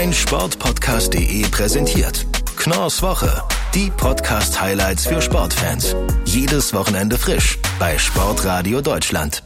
mein 0.00 0.14
Sportpodcast.de 0.14 1.42
präsentiert. 1.50 2.24
Knorrs 2.56 3.02
Woche. 3.02 3.42
Die 3.74 3.90
Podcast-Highlights 3.94 5.06
für 5.06 5.20
Sportfans. 5.20 5.94
Jedes 6.24 6.72
Wochenende 6.72 7.18
frisch 7.18 7.58
bei 7.78 7.98
Sportradio 7.98 8.80
Deutschland. 8.80 9.42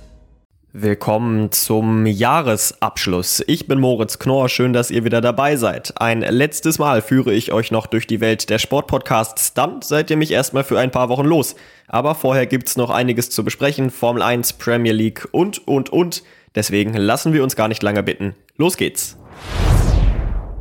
Willkommen 0.72 1.50
zum 1.50 2.06
Jahresabschluss. 2.06 3.42
Ich 3.48 3.66
bin 3.66 3.80
Moritz 3.80 4.20
Knorr, 4.20 4.48
schön, 4.48 4.72
dass 4.72 4.92
ihr 4.92 5.02
wieder 5.02 5.20
dabei 5.20 5.56
seid. 5.56 6.00
Ein 6.00 6.20
letztes 6.20 6.78
Mal 6.78 7.02
führe 7.02 7.32
ich 7.32 7.50
euch 7.50 7.72
noch 7.72 7.88
durch 7.88 8.06
die 8.06 8.20
Welt 8.20 8.48
der 8.48 8.60
Sportpodcasts, 8.60 9.54
dann 9.54 9.82
seid 9.82 10.08
ihr 10.10 10.16
mich 10.16 10.30
erstmal 10.30 10.62
für 10.62 10.78
ein 10.78 10.92
paar 10.92 11.08
Wochen 11.08 11.26
los. 11.26 11.56
Aber 11.88 12.14
vorher 12.14 12.46
gibt's 12.46 12.76
noch 12.76 12.90
einiges 12.90 13.28
zu 13.28 13.42
besprechen, 13.42 13.90
Formel 13.90 14.22
1, 14.22 14.52
Premier 14.52 14.92
League 14.92 15.26
und, 15.32 15.66
und, 15.66 15.90
und. 15.90 16.22
Deswegen 16.54 16.94
lassen 16.94 17.32
wir 17.32 17.42
uns 17.42 17.56
gar 17.56 17.66
nicht 17.66 17.82
lange 17.82 18.04
bitten. 18.04 18.36
Los 18.56 18.76
geht's! 18.76 19.16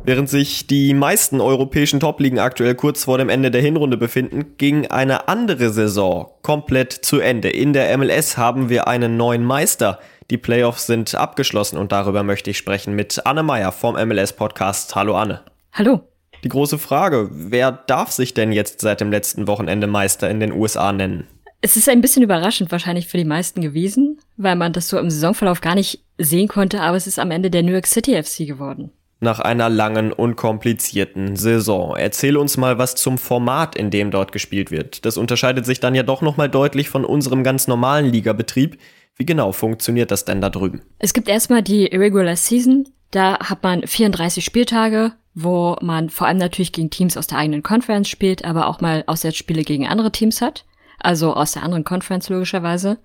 Während 0.06 0.28
sich 0.28 0.66
die 0.66 0.92
meisten 0.92 1.40
europäischen 1.40 1.98
Top-Ligen 1.98 2.38
aktuell 2.38 2.74
kurz 2.74 3.04
vor 3.04 3.16
dem 3.16 3.30
Ende 3.30 3.50
der 3.50 3.62
Hinrunde 3.62 3.96
befinden, 3.96 4.58
ging 4.58 4.86
eine 4.86 5.28
andere 5.28 5.70
Saison 5.70 6.30
komplett 6.42 6.92
zu 6.92 7.20
Ende. 7.20 7.48
In 7.48 7.72
der 7.72 7.96
MLS 7.96 8.36
haben 8.36 8.68
wir 8.68 8.86
einen 8.86 9.16
neuen 9.16 9.42
Meister. 9.42 9.98
Die 10.30 10.36
Playoffs 10.36 10.86
sind 10.86 11.14
abgeschlossen 11.14 11.78
und 11.78 11.90
darüber 11.90 12.22
möchte 12.22 12.50
ich 12.50 12.58
sprechen 12.58 12.94
mit 12.94 13.24
Anne 13.24 13.42
Meyer 13.42 13.72
vom 13.72 13.94
MLS-Podcast. 13.94 14.94
Hallo 14.94 15.16
Anne. 15.16 15.40
Hallo. 15.72 16.02
Die 16.44 16.50
große 16.50 16.76
Frage, 16.76 17.30
wer 17.32 17.72
darf 17.72 18.10
sich 18.10 18.34
denn 18.34 18.52
jetzt 18.52 18.82
seit 18.82 19.00
dem 19.00 19.10
letzten 19.10 19.46
Wochenende 19.46 19.86
Meister 19.86 20.28
in 20.28 20.38
den 20.38 20.52
USA 20.52 20.92
nennen? 20.92 21.26
Es 21.62 21.78
ist 21.78 21.88
ein 21.88 22.02
bisschen 22.02 22.22
überraschend 22.22 22.70
wahrscheinlich 22.70 23.08
für 23.08 23.16
die 23.16 23.24
meisten 23.24 23.62
gewesen, 23.62 24.18
weil 24.36 24.54
man 24.54 24.74
das 24.74 24.88
so 24.88 24.98
im 24.98 25.08
Saisonverlauf 25.08 25.62
gar 25.62 25.74
nicht 25.74 26.04
sehen 26.18 26.48
konnte, 26.48 26.82
aber 26.82 26.98
es 26.98 27.06
ist 27.06 27.18
am 27.18 27.30
Ende 27.30 27.50
der 27.50 27.62
New 27.62 27.72
York 27.72 27.86
City 27.86 28.22
FC 28.22 28.46
geworden 28.46 28.92
nach 29.24 29.40
einer 29.40 29.68
langen 29.68 30.12
und 30.12 30.36
komplizierten 30.36 31.34
Saison. 31.34 31.96
Erzähl 31.96 32.36
uns 32.36 32.56
mal 32.56 32.78
was 32.78 32.94
zum 32.94 33.18
Format, 33.18 33.74
in 33.74 33.90
dem 33.90 34.12
dort 34.12 34.30
gespielt 34.30 34.70
wird. 34.70 35.04
Das 35.04 35.16
unterscheidet 35.16 35.66
sich 35.66 35.80
dann 35.80 35.96
ja 35.96 36.04
doch 36.04 36.22
nochmal 36.22 36.48
deutlich 36.48 36.88
von 36.88 37.04
unserem 37.04 37.42
ganz 37.42 37.66
normalen 37.66 38.06
Ligabetrieb. 38.06 38.78
Wie 39.16 39.26
genau 39.26 39.50
funktioniert 39.50 40.12
das 40.12 40.24
denn 40.24 40.40
da 40.40 40.50
drüben? 40.50 40.82
Es 41.00 41.12
gibt 41.12 41.28
erstmal 41.28 41.62
die 41.62 41.88
Irregular 41.88 42.36
Season. 42.36 42.86
Da 43.10 43.38
hat 43.40 43.62
man 43.62 43.86
34 43.86 44.44
Spieltage, 44.44 45.12
wo 45.34 45.76
man 45.80 46.10
vor 46.10 46.26
allem 46.28 46.38
natürlich 46.38 46.72
gegen 46.72 46.90
Teams 46.90 47.16
aus 47.16 47.26
der 47.26 47.38
eigenen 47.38 47.62
Conference 47.62 48.08
spielt, 48.08 48.44
aber 48.44 48.68
auch 48.68 48.80
mal 48.80 49.02
Auswärtsspiele 49.06 49.62
gegen 49.62 49.86
andere 49.86 50.12
Teams 50.12 50.40
hat. 50.40 50.64
Also 51.00 51.34
aus 51.34 51.52
der 51.52 51.62
anderen 51.62 51.84
Conference 51.84 52.28
logischerweise. 52.28 52.98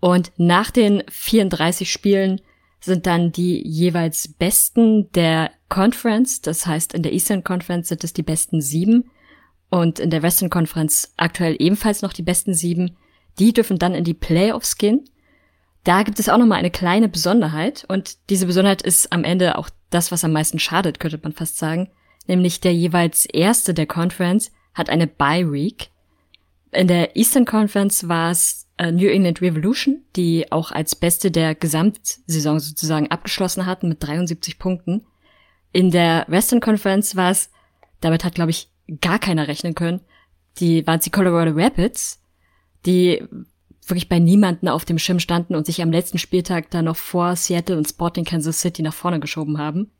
Und 0.00 0.32
nach 0.36 0.70
den 0.70 1.02
34 1.10 1.90
Spielen 1.90 2.40
sind 2.84 3.06
dann 3.06 3.32
die 3.32 3.66
jeweils 3.66 4.28
Besten 4.28 5.10
der 5.12 5.50
Conference. 5.68 6.40
Das 6.40 6.66
heißt, 6.66 6.94
in 6.94 7.02
der 7.02 7.12
Eastern 7.12 7.44
Conference 7.44 7.88
sind 7.88 8.04
es 8.04 8.12
die 8.12 8.22
besten 8.22 8.60
sieben 8.60 9.10
und 9.70 9.98
in 9.98 10.10
der 10.10 10.22
Western 10.22 10.50
Conference 10.50 11.12
aktuell 11.16 11.56
ebenfalls 11.58 12.02
noch 12.02 12.12
die 12.12 12.22
besten 12.22 12.54
sieben. 12.54 12.96
Die 13.38 13.52
dürfen 13.52 13.78
dann 13.78 13.94
in 13.94 14.04
die 14.04 14.14
Playoffs 14.14 14.78
gehen. 14.78 15.04
Da 15.82 16.02
gibt 16.02 16.18
es 16.18 16.28
auch 16.28 16.38
nochmal 16.38 16.58
eine 16.58 16.70
kleine 16.70 17.08
Besonderheit 17.08 17.84
und 17.88 18.16
diese 18.30 18.46
Besonderheit 18.46 18.82
ist 18.82 19.12
am 19.12 19.24
Ende 19.24 19.58
auch 19.58 19.68
das, 19.90 20.12
was 20.12 20.24
am 20.24 20.32
meisten 20.32 20.58
schadet, 20.58 21.00
könnte 21.00 21.20
man 21.22 21.32
fast 21.32 21.58
sagen. 21.58 21.90
Nämlich 22.26 22.60
der 22.60 22.74
jeweils 22.74 23.26
erste 23.26 23.74
der 23.74 23.86
Conference 23.86 24.50
hat 24.72 24.88
eine 24.88 25.06
Bye 25.06 25.52
Week. 25.52 25.90
In 26.72 26.88
der 26.88 27.16
Eastern 27.16 27.44
Conference 27.44 28.08
war 28.08 28.30
es 28.30 28.63
New 28.80 29.08
England 29.08 29.40
Revolution, 29.40 30.02
die 30.16 30.50
auch 30.50 30.72
als 30.72 30.96
beste 30.96 31.30
der 31.30 31.54
Gesamtsaison 31.54 32.58
sozusagen 32.58 33.10
abgeschlossen 33.10 33.66
hatten 33.66 33.88
mit 33.88 34.02
73 34.02 34.58
Punkten. 34.58 35.06
In 35.72 35.90
der 35.90 36.24
Western 36.28 36.60
Conference 36.60 37.14
war 37.14 37.30
es, 37.30 37.50
damit 38.00 38.24
hat 38.24 38.34
glaube 38.34 38.50
ich 38.50 38.68
gar 39.00 39.18
keiner 39.18 39.46
rechnen 39.46 39.74
können, 39.74 40.00
die 40.58 40.86
waren 40.86 41.00
die 41.00 41.10
Colorado 41.10 41.52
Rapids, 41.54 42.20
die 42.84 43.22
wirklich 43.86 44.08
bei 44.08 44.18
niemanden 44.18 44.68
auf 44.68 44.84
dem 44.84 44.98
Schirm 44.98 45.20
standen 45.20 45.54
und 45.54 45.66
sich 45.66 45.82
am 45.82 45.92
letzten 45.92 46.18
Spieltag 46.18 46.70
dann 46.70 46.86
noch 46.86 46.96
vor 46.96 47.36
Seattle 47.36 47.76
und 47.76 47.88
Sporting 47.88 48.24
Kansas 48.24 48.60
City 48.60 48.82
nach 48.82 48.94
vorne 48.94 49.20
geschoben 49.20 49.58
haben. 49.58 49.90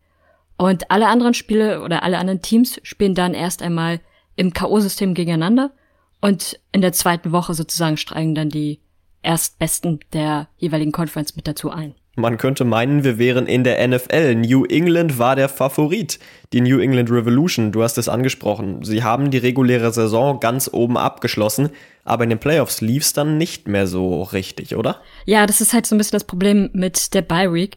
Und 0.56 0.90
alle 0.90 1.08
anderen 1.08 1.34
Spiele 1.34 1.82
oder 1.82 2.02
alle 2.02 2.18
anderen 2.18 2.42
Teams 2.42 2.80
spielen 2.82 3.14
dann 3.14 3.34
erst 3.34 3.62
einmal 3.62 4.00
im 4.36 4.52
K.O.-System 4.52 5.14
gegeneinander 5.14 5.72
und 6.24 6.58
in 6.72 6.80
der 6.80 6.94
zweiten 6.94 7.32
Woche 7.32 7.52
sozusagen 7.52 7.98
steigen 7.98 8.34
dann 8.34 8.48
die 8.48 8.80
Erstbesten 9.22 10.00
der 10.14 10.48
jeweiligen 10.56 10.90
Conference 10.90 11.36
mit 11.36 11.46
dazu 11.46 11.70
ein. 11.70 11.94
Man 12.16 12.38
könnte 12.38 12.64
meinen, 12.64 13.04
wir 13.04 13.18
wären 13.18 13.46
in 13.46 13.62
der 13.62 13.86
NFL. 13.86 14.36
New 14.36 14.64
England 14.64 15.18
war 15.18 15.36
der 15.36 15.50
Favorit. 15.50 16.18
Die 16.54 16.62
New 16.62 16.78
England 16.78 17.10
Revolution, 17.10 17.72
du 17.72 17.82
hast 17.82 17.98
es 17.98 18.08
angesprochen. 18.08 18.82
Sie 18.84 19.02
haben 19.02 19.30
die 19.30 19.36
reguläre 19.36 19.92
Saison 19.92 20.40
ganz 20.40 20.70
oben 20.72 20.96
abgeschlossen, 20.96 21.68
aber 22.04 22.24
in 22.24 22.30
den 22.30 22.38
Playoffs 22.38 22.80
lief 22.80 23.02
es 23.02 23.12
dann 23.12 23.36
nicht 23.36 23.68
mehr 23.68 23.86
so 23.86 24.22
richtig, 24.22 24.76
oder? 24.76 25.02
Ja, 25.26 25.44
das 25.44 25.60
ist 25.60 25.74
halt 25.74 25.84
so 25.84 25.94
ein 25.94 25.98
bisschen 25.98 26.16
das 26.16 26.24
Problem 26.24 26.70
mit 26.72 27.12
der 27.12 27.20
Bye 27.20 27.52
Week. 27.52 27.76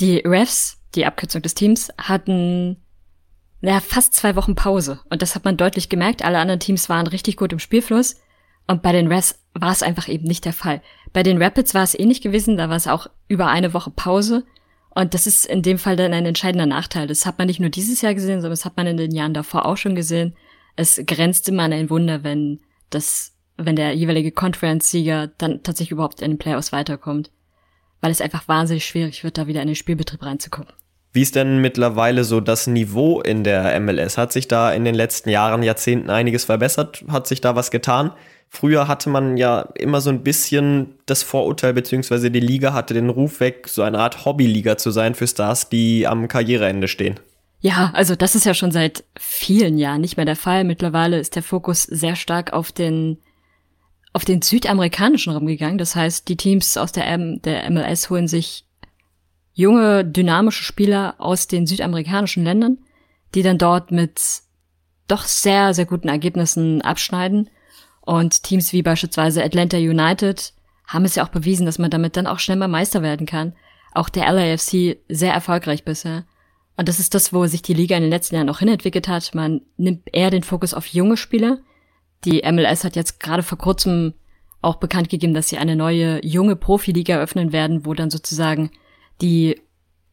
Die 0.00 0.18
Refs, 0.18 0.76
die 0.94 1.06
Abkürzung 1.06 1.40
des 1.40 1.54
Teams, 1.54 1.90
hatten 1.96 2.76
naja, 3.66 3.80
fast 3.80 4.14
zwei 4.14 4.36
Wochen 4.36 4.54
Pause. 4.54 5.00
Und 5.10 5.22
das 5.22 5.34
hat 5.34 5.44
man 5.44 5.56
deutlich 5.56 5.88
gemerkt. 5.88 6.24
Alle 6.24 6.38
anderen 6.38 6.60
Teams 6.60 6.88
waren 6.88 7.08
richtig 7.08 7.36
gut 7.36 7.52
im 7.52 7.58
Spielfluss. 7.58 8.14
Und 8.68 8.80
bei 8.80 8.92
den 8.92 9.08
Refs 9.08 9.40
war 9.54 9.72
es 9.72 9.82
einfach 9.82 10.06
eben 10.06 10.22
nicht 10.22 10.44
der 10.44 10.52
Fall. 10.52 10.82
Bei 11.12 11.24
den 11.24 11.42
Rapids 11.42 11.74
war 11.74 11.82
es 11.82 11.98
ähnlich 11.98 12.20
gewesen. 12.20 12.56
Da 12.56 12.68
war 12.68 12.76
es 12.76 12.86
auch 12.86 13.08
über 13.26 13.48
eine 13.48 13.74
Woche 13.74 13.90
Pause. 13.90 14.44
Und 14.90 15.14
das 15.14 15.26
ist 15.26 15.46
in 15.46 15.62
dem 15.62 15.78
Fall 15.78 15.96
dann 15.96 16.14
ein 16.14 16.26
entscheidender 16.26 16.66
Nachteil. 16.66 17.08
Das 17.08 17.26
hat 17.26 17.38
man 17.38 17.48
nicht 17.48 17.58
nur 17.58 17.70
dieses 17.70 18.02
Jahr 18.02 18.14
gesehen, 18.14 18.40
sondern 18.40 18.52
das 18.52 18.64
hat 18.64 18.76
man 18.76 18.86
in 18.86 18.98
den 18.98 19.10
Jahren 19.10 19.34
davor 19.34 19.66
auch 19.66 19.76
schon 19.76 19.96
gesehen. 19.96 20.36
Es 20.76 21.02
grenzt 21.04 21.48
immer 21.48 21.64
an 21.64 21.72
ein 21.72 21.90
Wunder, 21.90 22.22
wenn 22.22 22.60
das, 22.90 23.34
wenn 23.56 23.74
der 23.74 23.94
jeweilige 23.94 24.30
Conference-Sieger 24.30 25.32
dann 25.38 25.64
tatsächlich 25.64 25.90
überhaupt 25.90 26.22
in 26.22 26.30
den 26.30 26.38
Playoffs 26.38 26.70
weiterkommt. 26.70 27.32
Weil 28.00 28.12
es 28.12 28.20
einfach 28.20 28.46
wahnsinnig 28.46 28.86
schwierig 28.86 29.24
wird, 29.24 29.38
da 29.38 29.48
wieder 29.48 29.60
in 29.60 29.66
den 29.66 29.74
Spielbetrieb 29.74 30.22
reinzukommen. 30.22 30.72
Wie 31.16 31.22
ist 31.22 31.34
denn 31.34 31.62
mittlerweile 31.62 32.24
so 32.24 32.42
das 32.42 32.66
Niveau 32.66 33.22
in 33.22 33.42
der 33.42 33.80
MLS? 33.80 34.18
Hat 34.18 34.34
sich 34.34 34.48
da 34.48 34.70
in 34.70 34.84
den 34.84 34.94
letzten 34.94 35.30
Jahren, 35.30 35.62
Jahrzehnten 35.62 36.10
einiges 36.10 36.44
verbessert? 36.44 37.06
Hat 37.08 37.26
sich 37.26 37.40
da 37.40 37.56
was 37.56 37.70
getan? 37.70 38.10
Früher 38.50 38.86
hatte 38.86 39.08
man 39.08 39.38
ja 39.38 39.62
immer 39.76 40.02
so 40.02 40.10
ein 40.10 40.22
bisschen 40.22 40.98
das 41.06 41.22
Vorurteil, 41.22 41.72
beziehungsweise 41.72 42.30
die 42.30 42.40
Liga 42.40 42.74
hatte 42.74 42.92
den 42.92 43.08
Ruf 43.08 43.40
weg, 43.40 43.66
so 43.66 43.80
eine 43.80 43.98
Art 43.98 44.26
Hobbyliga 44.26 44.76
zu 44.76 44.90
sein 44.90 45.14
für 45.14 45.26
Stars, 45.26 45.70
die 45.70 46.06
am 46.06 46.28
Karriereende 46.28 46.86
stehen. 46.86 47.18
Ja, 47.60 47.92
also 47.94 48.14
das 48.14 48.34
ist 48.34 48.44
ja 48.44 48.52
schon 48.52 48.70
seit 48.70 49.02
vielen 49.18 49.78
Jahren 49.78 50.02
nicht 50.02 50.18
mehr 50.18 50.26
der 50.26 50.36
Fall. 50.36 50.64
Mittlerweile 50.64 51.18
ist 51.18 51.34
der 51.34 51.42
Fokus 51.42 51.84
sehr 51.84 52.16
stark 52.16 52.52
auf 52.52 52.72
den 52.72 53.16
auf 54.12 54.26
den 54.26 54.42
südamerikanischen 54.42 55.32
Raum 55.32 55.46
gegangen. 55.46 55.78
Das 55.78 55.96
heißt, 55.96 56.28
die 56.28 56.36
Teams 56.36 56.76
aus 56.76 56.92
der, 56.92 57.06
M 57.06 57.40
der 57.40 57.70
MLS 57.70 58.10
holen 58.10 58.28
sich 58.28 58.65
junge, 59.56 60.04
dynamische 60.04 60.62
Spieler 60.62 61.14
aus 61.18 61.48
den 61.48 61.66
südamerikanischen 61.66 62.44
Ländern, 62.44 62.78
die 63.34 63.42
dann 63.42 63.58
dort 63.58 63.90
mit 63.90 64.20
doch 65.08 65.24
sehr, 65.24 65.72
sehr 65.72 65.86
guten 65.86 66.08
Ergebnissen 66.08 66.82
abschneiden. 66.82 67.48
Und 68.02 68.42
Teams 68.42 68.72
wie 68.72 68.82
beispielsweise 68.82 69.42
Atlanta 69.42 69.78
United 69.78 70.52
haben 70.86 71.06
es 71.06 71.14
ja 71.14 71.24
auch 71.24 71.30
bewiesen, 71.30 71.64
dass 71.64 71.78
man 71.78 71.90
damit 71.90 72.16
dann 72.16 72.26
auch 72.26 72.38
schnell 72.38 72.58
mal 72.58 72.68
Meister 72.68 73.02
werden 73.02 73.26
kann. 73.26 73.54
Auch 73.92 74.10
der 74.10 74.30
LAFC 74.30 74.98
sehr 75.08 75.32
erfolgreich 75.32 75.84
bisher. 75.84 76.24
Und 76.76 76.88
das 76.88 77.00
ist 77.00 77.14
das, 77.14 77.32
wo 77.32 77.46
sich 77.46 77.62
die 77.62 77.74
Liga 77.74 77.96
in 77.96 78.02
den 78.02 78.10
letzten 78.10 78.34
Jahren 78.34 78.50
auch 78.50 78.58
hinentwickelt 78.58 79.08
hat. 79.08 79.34
Man 79.34 79.62
nimmt 79.78 80.02
eher 80.12 80.30
den 80.30 80.42
Fokus 80.42 80.74
auf 80.74 80.86
junge 80.86 81.16
Spieler. 81.16 81.60
Die 82.26 82.42
MLS 82.42 82.84
hat 82.84 82.94
jetzt 82.94 83.20
gerade 83.20 83.42
vor 83.42 83.56
kurzem 83.56 84.12
auch 84.60 84.76
bekannt 84.76 85.08
gegeben, 85.08 85.32
dass 85.32 85.48
sie 85.48 85.56
eine 85.56 85.76
neue 85.76 86.22
junge 86.24 86.56
Profiliga 86.56 87.14
eröffnen 87.14 87.52
werden, 87.52 87.86
wo 87.86 87.94
dann 87.94 88.10
sozusagen 88.10 88.70
die 89.20 89.60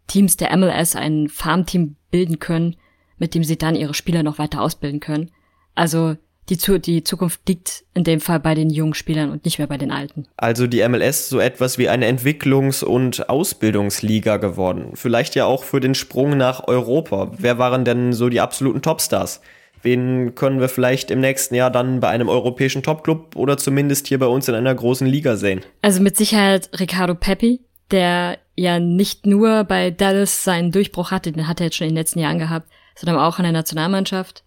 Teams 0.08 0.38
der 0.38 0.56
MLS 0.56 0.96
ein 0.96 1.30
Farmteam 1.30 1.96
bilden 2.12 2.40
können, 2.40 2.76
mit 3.18 3.36
dem 3.36 3.44
sie 3.44 3.58
dann 3.58 3.76
ihre 3.76 3.94
Spieler 3.94 4.24
noch 4.24 4.38
weiter 4.38 4.62
ausbilden 4.62 5.00
können. 5.00 5.32
Also 5.76 6.16
die, 6.50 6.58
die 6.82 7.04
Zukunft 7.04 7.48
liegt 7.48 7.86
in 7.94 8.04
dem 8.04 8.20
Fall 8.20 8.40
bei 8.40 8.54
den 8.54 8.70
jungen 8.70 8.94
Spielern 8.94 9.32
und 9.32 9.46
nicht 9.46 9.60
mehr 9.60 9.68
bei 9.68 9.78
den 9.78 9.92
alten. 9.92 10.26
Also 10.36 10.68
die 10.68 10.88
MLS 10.88 11.30
so 11.30 11.40
etwas 11.40 11.78
wie 11.78 11.88
eine 11.88 12.06
Entwicklungs- 12.06 12.84
und 12.84 13.30
Ausbildungsliga 13.30 14.38
geworden. 14.38 14.92
Vielleicht 14.96 15.36
ja 15.36 15.46
auch 15.46 15.64
für 15.64 15.80
den 15.80 15.96
Sprung 15.96 16.38
nach 16.38 16.68
Europa. 16.68 17.32
Wer 17.38 17.58
waren 17.60 17.86
denn 17.86 18.14
so 18.14 18.28
die 18.30 18.42
absoluten 18.42 18.82
Topstars? 18.82 19.42
Wen 19.82 20.36
können 20.36 20.60
wir 20.60 20.70
vielleicht 20.70 21.12
im 21.12 21.20
nächsten 21.20 21.56
Jahr 21.56 21.70
dann 21.70 22.00
bei 22.00 22.08
einem 22.08 22.30
europäischen 22.30 22.84
Topclub 22.84 23.36
oder 23.36 23.58
zumindest 23.58 24.08
hier 24.08 24.20
bei 24.20 24.28
uns 24.28 24.48
in 24.48 24.56
einer 24.56 24.74
großen 24.74 25.08
Liga 25.08 25.36
sehen? 25.36 25.62
Also 25.82 26.02
mit 26.02 26.16
Sicherheit 26.16 26.70
Ricardo 26.80 27.16
Pepi, 27.16 27.60
der 27.92 28.40
ja 28.56 28.80
nicht 28.80 29.26
nur 29.26 29.64
bei 29.64 29.92
Dallas 29.92 30.44
seinen 30.44 30.72
Durchbruch 30.72 31.12
hatte, 31.12 31.32
den 31.32 31.48
hat 31.48 31.60
er 31.60 31.68
jetzt 31.68 31.78
schon 31.78 31.88
in 31.88 31.94
den 31.94 31.98
letzten 32.00 32.20
Jahren 32.20 32.40
gehabt, 32.40 32.70
sondern 32.96 33.20
auch 33.20 33.40
in 33.40 33.44
der 33.44 33.52
Nationalmannschaft. 33.52 34.44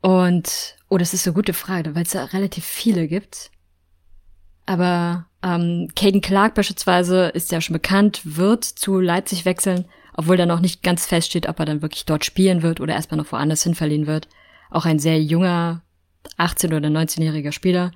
Und, 0.00 0.76
oh, 0.88 0.98
das 0.98 1.14
ist 1.14 1.26
eine 1.26 1.34
gute 1.34 1.54
Frage, 1.54 1.94
weil 1.94 2.02
es 2.02 2.10
da 2.10 2.24
relativ 2.24 2.64
viele 2.64 3.08
gibt. 3.08 3.50
Aber 4.66 5.26
ähm, 5.42 5.88
Caden 5.96 6.20
Clark 6.20 6.54
beispielsweise 6.54 7.28
ist 7.28 7.50
ja 7.52 7.60
schon 7.60 7.74
bekannt, 7.74 8.20
wird 8.24 8.64
zu 8.64 9.00
Leipzig 9.00 9.44
wechseln. 9.44 9.86
obwohl 10.14 10.36
da 10.36 10.46
noch 10.46 10.60
nicht 10.60 10.82
ganz 10.82 11.06
feststeht, 11.06 11.48
ob 11.48 11.60
er 11.60 11.64
dann 11.64 11.80
wirklich 11.80 12.04
dort 12.04 12.24
spielen 12.24 12.62
wird 12.62 12.80
oder 12.80 12.94
erstmal 12.94 13.18
noch 13.18 13.30
woanders 13.30 13.62
hin 13.62 13.76
verliehen 13.76 14.08
wird. 14.08 14.28
Auch 14.68 14.84
ein 14.84 14.98
sehr 14.98 15.22
junger, 15.22 15.82
18- 16.38 16.74
oder 16.74 16.88
19-jähriger 16.88 17.52
Spieler. 17.52 17.92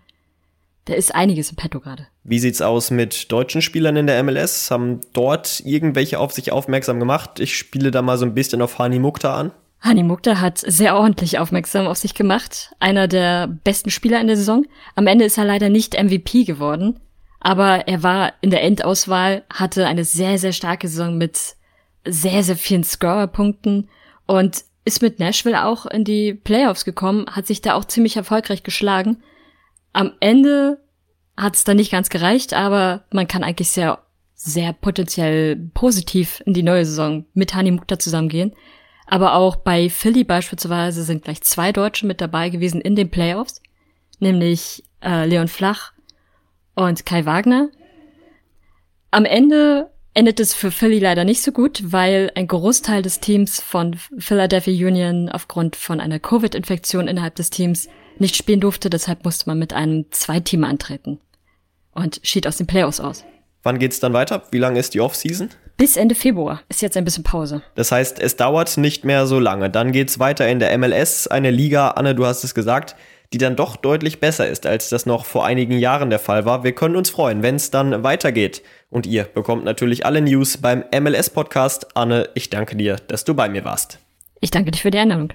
Da 0.85 0.95
ist 0.95 1.15
einiges 1.15 1.51
im 1.51 1.57
Petto 1.57 1.79
gerade. 1.81 2.09
Wie 2.25 2.39
sieht's 2.39 2.61
aus 2.61 2.91
mit 2.91 3.31
deutschen 3.31 3.63
Spielern 3.63 3.97
in 3.97 4.07
der 4.07 4.23
MLS? 4.23 4.71
Haben 4.71 5.01
dort 5.13 5.61
irgendwelche 5.65 6.19
auf 6.19 6.33
sich 6.33 6.51
aufmerksam 6.51 6.99
gemacht? 6.99 7.39
Ich 7.39 7.57
spiele 7.57 7.91
da 7.91 8.03
mal 8.03 8.19
so 8.19 8.25
ein 8.25 8.35
bisschen 8.35 8.63
auf 8.63 8.79
Hani 8.79 8.99
Mukta 8.99 9.37
an. 9.37 9.53
Hani 9.81 10.03
Mukta 10.03 10.41
hat 10.41 10.59
sehr 10.59 10.97
ordentlich 10.97 11.39
aufmerksam 11.39 11.87
auf 11.87 11.99
sich 11.99 12.15
gemacht. 12.15 12.73
Einer 12.81 13.09
der 13.09 13.47
besten 13.47 13.91
Spieler 13.91 14.21
in 14.21 14.27
der 14.27 14.37
Saison. 14.37 14.67
Am 14.95 15.07
Ende 15.07 15.25
ist 15.25 15.39
er 15.39 15.45
leider 15.45 15.69
nicht 15.69 16.01
MVP 16.01 16.45
geworden. 16.45 17.01
Aber 17.41 17.89
er 17.89 18.03
war 18.05 18.33
in 18.41 18.51
der 18.51 18.63
Endauswahl, 18.63 19.43
hatte 19.53 19.87
eine 19.87 20.05
sehr, 20.05 20.39
sehr 20.39 20.53
starke 20.53 20.87
Saison 20.87 21.19
mit 21.19 21.57
sehr, 22.05 22.45
sehr 22.45 22.57
vielen 22.57 22.85
Scorerpunkten 22.85 23.89
und 24.27 24.65
ist 24.85 25.03
mit 25.03 25.19
Nashville 25.19 25.65
auch 25.65 25.87
in 25.87 26.05
die 26.05 26.35
Playoffs 26.35 26.85
gekommen, 26.85 27.27
hat 27.31 27.47
sich 27.47 27.61
da 27.61 27.75
auch 27.75 27.85
ziemlich 27.85 28.17
erfolgreich 28.17 28.63
geschlagen. 28.63 29.23
Am 29.93 30.13
Ende 30.21 30.79
hat 31.37 31.57
es 31.57 31.65
dann 31.65 31.77
nicht 31.77 31.93
ganz 31.93 32.09
gereicht, 32.09 32.55
aber 32.55 33.05
man 33.11 33.29
kann 33.29 33.45
eigentlich 33.45 33.71
sehr, 33.71 33.99
sehr 34.35 34.73
potenziell 34.73 35.57
positiv 35.75 36.43
in 36.47 36.55
die 36.55 36.63
neue 36.63 36.85
Saison 36.85 37.25
mit 37.35 37.55
Hani 37.55 37.71
Mukta 37.71 37.99
zusammengehen. 37.99 38.53
Aber 39.07 39.35
auch 39.35 39.57
bei 39.57 39.91
Philly 39.91 40.25
beispielsweise 40.25 41.03
sind 41.03 41.25
gleich 41.25 41.43
zwei 41.43 41.73
Deutsche 41.73 42.07
mit 42.07 42.21
dabei 42.21 42.49
gewesen 42.49 42.81
in 42.81 42.97
den 42.97 43.11
Playoffs, 43.11 43.61
nämlich 44.21 44.85
äh, 45.03 45.27
Leon 45.27 45.49
Flach 45.49 45.93
und 46.75 47.05
Kai 47.05 47.27
Wagner. 47.27 47.69
Am 49.11 49.25
Ende 49.25 49.91
endet 50.15 50.41
es 50.41 50.55
für 50.55 50.71
Philly 50.71 50.99
leider 50.99 51.25
nicht 51.25 51.43
so 51.43 51.53
gut, 51.53 51.83
weil 51.93 52.31
ein 52.35 52.47
Großteil 52.47 53.03
des 53.03 53.21
Teams 53.21 53.61
von 53.61 53.97
Philadelphia 54.19 54.87
Union 54.87 55.29
aufgrund 55.29 55.77
von 55.77 56.01
einer 56.01 56.19
Covid-Infektion 56.19 57.09
innerhalb 57.09 57.35
des 57.35 57.51
Teams 57.51 57.89
nicht 58.19 58.37
spielen 58.37 58.61
durfte. 58.61 58.91
Deshalb 58.91 59.25
musste 59.25 59.49
man 59.49 59.59
mit 59.59 59.73
einem 59.73 60.07
Zweiteam 60.11 60.65
antreten 60.65 61.21
und 61.93 62.21
schied 62.23 62.47
aus 62.47 62.57
den 62.57 62.67
Playoffs 62.67 63.01
aus. 63.01 63.25
Wann 63.63 63.79
geht's 63.79 64.01
dann 64.01 64.13
weiter? 64.13 64.43
Wie 64.51 64.59
lange 64.59 64.81
ist 64.81 64.95
die 64.95 65.01
Offseason? 65.01 65.51
Bis 65.77 65.97
Ende 65.97 66.15
Februar 66.15 66.63
ist 66.69 66.83
jetzt 66.83 66.97
ein 66.97 67.05
bisschen 67.05 67.25
Pause. 67.25 67.63
Das 67.75 67.93
heißt, 67.93 68.21
es 68.21 68.37
dauert 68.37 68.77
nicht 68.77 69.05
mehr 69.05 69.27
so 69.27 69.39
lange. 69.39 69.71
Dann 69.71 69.93
geht's 69.93 70.19
weiter 70.19 70.49
in 70.49 70.59
der 70.59 70.77
MLS, 70.79 71.27
eine 71.27 71.51
Liga, 71.51 71.89
Anne, 71.89 72.15
du 72.15 72.27
hast 72.27 72.45
es 72.45 72.55
gesagt, 72.55 72.95
die 73.33 73.39
dann 73.39 73.57
doch 73.57 73.77
deutlich 73.77 74.21
besser 74.21 74.47
ist, 74.47 74.67
als 74.67 74.91
das 74.91 75.07
noch 75.07 75.25
vor 75.25 75.47
einigen 75.47 75.79
Jahren 75.79 76.11
der 76.11 76.19
Fall 76.19 76.45
war. 76.45 76.65
Wir 76.65 76.73
können 76.73 76.97
uns 76.97 77.09
freuen, 77.09 77.43
wenn 77.43 77.57
es 77.57 77.71
dann 77.71 78.03
weitergeht. 78.03 78.63
Und 78.91 79.07
ihr 79.07 79.25
bekommt 79.25 79.65
natürlich 79.65 80.05
alle 80.05 80.21
News 80.21 80.59
beim 80.59 80.85
MLS-Podcast. 80.93 81.97
Anne, 81.97 82.29
ich 82.35 82.51
danke 82.51 82.77
dir, 82.77 82.97
dass 83.09 83.25
du 83.25 83.35
bei 83.35 83.49
mir 83.49 83.65
warst. 83.65 83.99
Ich 84.41 84.51
danke 84.51 84.71
dir 84.71 84.79
für 84.79 84.91
die 84.91 84.99
Erinnerung. 84.99 85.33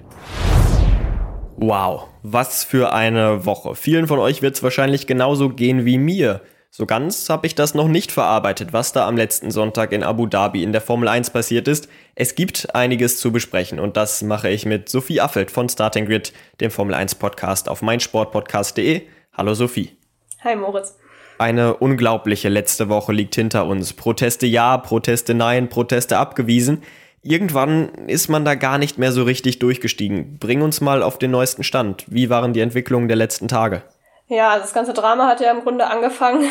Wow, 1.56 2.06
was 2.32 2.64
für 2.64 2.92
eine 2.92 3.44
Woche. 3.44 3.74
Vielen 3.74 4.06
von 4.06 4.18
euch 4.18 4.42
wird 4.42 4.56
es 4.56 4.62
wahrscheinlich 4.62 5.06
genauso 5.06 5.48
gehen 5.48 5.84
wie 5.84 5.98
mir. 5.98 6.40
So 6.70 6.84
ganz 6.84 7.30
habe 7.30 7.46
ich 7.46 7.54
das 7.54 7.74
noch 7.74 7.88
nicht 7.88 8.12
verarbeitet, 8.12 8.72
was 8.72 8.92
da 8.92 9.08
am 9.08 9.16
letzten 9.16 9.50
Sonntag 9.50 9.92
in 9.92 10.02
Abu 10.02 10.26
Dhabi 10.26 10.62
in 10.62 10.72
der 10.72 10.82
Formel 10.82 11.08
1 11.08 11.30
passiert 11.30 11.66
ist. 11.66 11.88
Es 12.14 12.34
gibt 12.34 12.74
einiges 12.74 13.18
zu 13.18 13.32
besprechen 13.32 13.80
und 13.80 13.96
das 13.96 14.22
mache 14.22 14.50
ich 14.50 14.66
mit 14.66 14.88
Sophie 14.88 15.20
Affelt 15.20 15.50
von 15.50 15.68
Starting 15.68 16.04
Grid, 16.04 16.32
dem 16.60 16.70
Formel 16.70 16.94
1 16.94 17.14
Podcast 17.14 17.68
auf 17.68 17.80
meinsportpodcast.de. 17.80 19.02
Hallo 19.32 19.54
Sophie. 19.54 19.96
Hi 20.44 20.54
Moritz. 20.56 20.98
Eine 21.38 21.76
unglaubliche 21.76 22.48
letzte 22.48 22.88
Woche 22.88 23.12
liegt 23.12 23.36
hinter 23.36 23.66
uns. 23.66 23.94
Proteste 23.94 24.46
ja, 24.46 24.76
Proteste 24.76 25.34
nein, 25.34 25.68
Proteste 25.68 26.18
abgewiesen. 26.18 26.82
Irgendwann 27.22 28.06
ist 28.06 28.28
man 28.28 28.44
da 28.44 28.54
gar 28.54 28.78
nicht 28.78 28.98
mehr 28.98 29.12
so 29.12 29.24
richtig 29.24 29.58
durchgestiegen. 29.58 30.38
Bring 30.38 30.62
uns 30.62 30.80
mal 30.80 31.02
auf 31.02 31.18
den 31.18 31.30
neuesten 31.30 31.64
Stand. 31.64 32.04
Wie 32.08 32.30
waren 32.30 32.52
die 32.52 32.60
Entwicklungen 32.60 33.08
der 33.08 33.16
letzten 33.16 33.48
Tage? 33.48 33.82
Ja, 34.28 34.50
also 34.50 34.62
das 34.62 34.74
ganze 34.74 34.92
Drama 34.92 35.26
hat 35.26 35.40
ja 35.40 35.50
im 35.50 35.62
Grunde 35.62 35.86
angefangen 35.86 36.50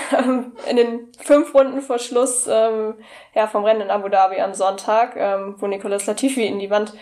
in 0.70 0.76
den 0.78 1.12
fünf 1.20 1.54
Runden 1.54 1.82
vor 1.82 2.00
Schluss 2.00 2.48
ähm, 2.50 2.96
ja, 3.36 3.46
vom 3.48 3.64
Rennen 3.64 3.82
in 3.82 3.92
Abu 3.92 4.10
Dhabi 4.10 4.42
am 4.42 4.56
Sonntag, 4.56 5.16
ähm, 5.16 5.56
wo 5.60 5.68
Nicolas 5.68 6.08
Latifi 6.08 6.46
in 6.46 6.58
die 6.58 6.72
Wand 6.72 6.94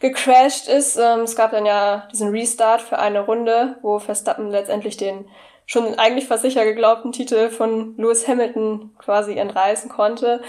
gecrashed 0.00 0.66
ist. 0.68 0.96
Ähm, 0.96 1.20
es 1.20 1.36
gab 1.36 1.50
dann 1.50 1.66
ja 1.66 2.08
diesen 2.10 2.30
Restart 2.30 2.80
für 2.80 2.98
eine 2.98 3.20
Runde, 3.20 3.76
wo 3.82 3.98
Verstappen 3.98 4.50
letztendlich 4.50 4.96
den 4.96 5.28
schon 5.66 5.98
eigentlich 5.98 6.26
fast 6.26 6.42
sicher 6.42 6.64
geglaubten 6.64 7.12
Titel 7.12 7.50
von 7.50 7.94
Lewis 7.98 8.26
Hamilton 8.26 8.94
quasi 8.98 9.36
entreißen 9.36 9.90
konnte. 9.90 10.42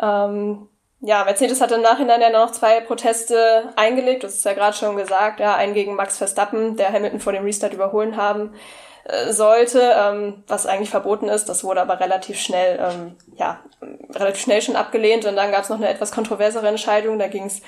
Ähm, 0.00 0.68
ja, 1.00 1.24
Mercedes 1.24 1.60
hat 1.60 1.72
im 1.72 1.82
Nachhinein 1.82 2.20
ja 2.20 2.30
noch 2.30 2.50
zwei 2.50 2.80
Proteste 2.80 3.72
eingelegt, 3.76 4.24
das 4.24 4.34
ist 4.34 4.44
ja 4.44 4.52
gerade 4.52 4.76
schon 4.76 4.96
gesagt, 4.96 5.40
ja, 5.40 5.54
einen 5.54 5.74
gegen 5.74 5.94
Max 5.94 6.18
Verstappen, 6.18 6.76
der 6.76 6.92
Hamilton 6.92 7.20
vor 7.20 7.32
dem 7.32 7.44
Restart 7.44 7.72
überholen 7.72 8.16
haben 8.16 8.54
äh, 9.08 9.32
sollte, 9.32 9.94
ähm, 9.96 10.44
was 10.46 10.66
eigentlich 10.66 10.90
verboten 10.90 11.28
ist. 11.28 11.48
Das 11.48 11.64
wurde 11.64 11.80
aber 11.80 11.98
relativ 11.98 12.38
schnell, 12.38 12.78
ähm, 12.78 13.16
ja, 13.36 13.60
relativ 14.14 14.42
schnell 14.42 14.60
schon 14.60 14.76
abgelehnt. 14.76 15.24
Und 15.24 15.36
dann 15.36 15.50
gab 15.50 15.62
es 15.62 15.70
noch 15.70 15.78
eine 15.78 15.88
etwas 15.88 16.12
kontroversere 16.12 16.68
Entscheidung. 16.68 17.18
Da 17.18 17.28
ging 17.28 17.46
es 17.46 17.62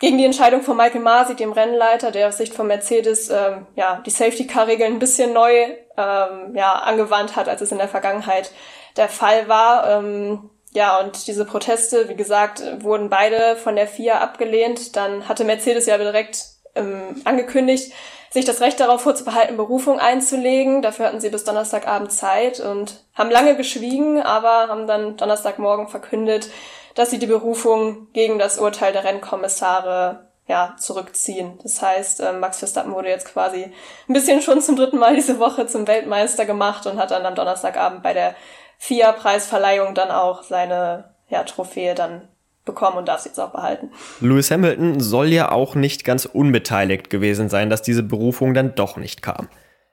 gegen 0.00 0.18
die 0.18 0.24
Entscheidung 0.26 0.60
von 0.60 0.76
Michael 0.76 1.00
Masi, 1.00 1.34
dem 1.34 1.52
Rennleiter, 1.52 2.10
der 2.10 2.28
aus 2.28 2.36
Sicht 2.36 2.52
von 2.52 2.66
Mercedes 2.66 3.30
ähm, 3.30 3.66
ja 3.74 4.02
die 4.04 4.10
Safety 4.10 4.46
Car 4.46 4.66
Regeln 4.66 4.94
ein 4.94 4.98
bisschen 4.98 5.32
neu 5.32 5.64
ähm, 5.96 6.54
ja 6.54 6.72
angewandt 6.72 7.36
hat, 7.36 7.48
als 7.48 7.62
es 7.62 7.72
in 7.72 7.78
der 7.78 7.88
Vergangenheit 7.88 8.50
der 8.96 9.08
Fall 9.08 9.48
war. 9.48 9.88
Ähm, 9.88 10.50
ja, 10.74 10.98
und 10.98 11.26
diese 11.26 11.44
Proteste, 11.44 12.08
wie 12.08 12.14
gesagt, 12.14 12.62
wurden 12.82 13.10
beide 13.10 13.56
von 13.56 13.76
der 13.76 13.86
FIA 13.86 14.20
abgelehnt. 14.20 14.96
Dann 14.96 15.28
hatte 15.28 15.44
Mercedes 15.44 15.86
ja 15.86 15.98
direkt 15.98 16.46
ähm, 16.74 17.20
angekündigt, 17.24 17.92
sich 18.30 18.46
das 18.46 18.62
Recht 18.62 18.80
darauf 18.80 19.02
vorzubehalten, 19.02 19.58
Berufung 19.58 20.00
einzulegen. 20.00 20.80
Dafür 20.80 21.06
hatten 21.06 21.20
sie 21.20 21.28
bis 21.28 21.44
Donnerstagabend 21.44 22.10
Zeit 22.10 22.60
und 22.60 23.04
haben 23.14 23.30
lange 23.30 23.56
geschwiegen, 23.56 24.22
aber 24.22 24.68
haben 24.68 24.86
dann 24.86 25.18
Donnerstagmorgen 25.18 25.88
verkündet, 25.88 26.48
dass 26.94 27.10
sie 27.10 27.18
die 27.18 27.26
Berufung 27.26 28.08
gegen 28.14 28.38
das 28.38 28.58
Urteil 28.58 28.94
der 28.94 29.04
Rennkommissare 29.04 30.26
ja, 30.48 30.74
zurückziehen. 30.78 31.58
Das 31.62 31.80
heißt, 31.82 32.20
äh, 32.20 32.32
Max 32.32 32.58
Verstappen 32.58 32.94
wurde 32.94 33.08
jetzt 33.08 33.26
quasi 33.26 33.70
ein 34.08 34.12
bisschen 34.12 34.42
schon 34.42 34.60
zum 34.60 34.76
dritten 34.76 34.98
Mal 34.98 35.14
diese 35.14 35.38
Woche 35.38 35.66
zum 35.66 35.86
Weltmeister 35.86 36.46
gemacht 36.46 36.86
und 36.86 36.98
hat 36.98 37.10
dann 37.10 37.26
am 37.26 37.34
Donnerstagabend 37.34 38.02
bei 38.02 38.12
der 38.12 38.34
FIA-Preisverleihung 38.82 39.94
dann 39.94 40.10
auch 40.10 40.42
seine 40.42 41.04
ja, 41.28 41.44
Trophäe 41.44 41.94
dann 41.94 42.22
bekommen 42.64 42.98
und 42.98 43.08
darf 43.08 43.20
sie 43.20 43.28
jetzt 43.28 43.38
auch 43.38 43.52
behalten. 43.52 43.90
Lewis 44.20 44.50
Hamilton 44.50 44.98
soll 44.98 45.28
ja 45.28 45.52
auch 45.52 45.76
nicht 45.76 46.04
ganz 46.04 46.26
unbeteiligt 46.26 47.08
gewesen 47.08 47.48
sein, 47.48 47.70
dass 47.70 47.82
diese 47.82 48.02
Berufung 48.02 48.54
dann 48.54 48.74
doch 48.74 48.96
nicht 48.96 49.22
kam. 49.22 49.48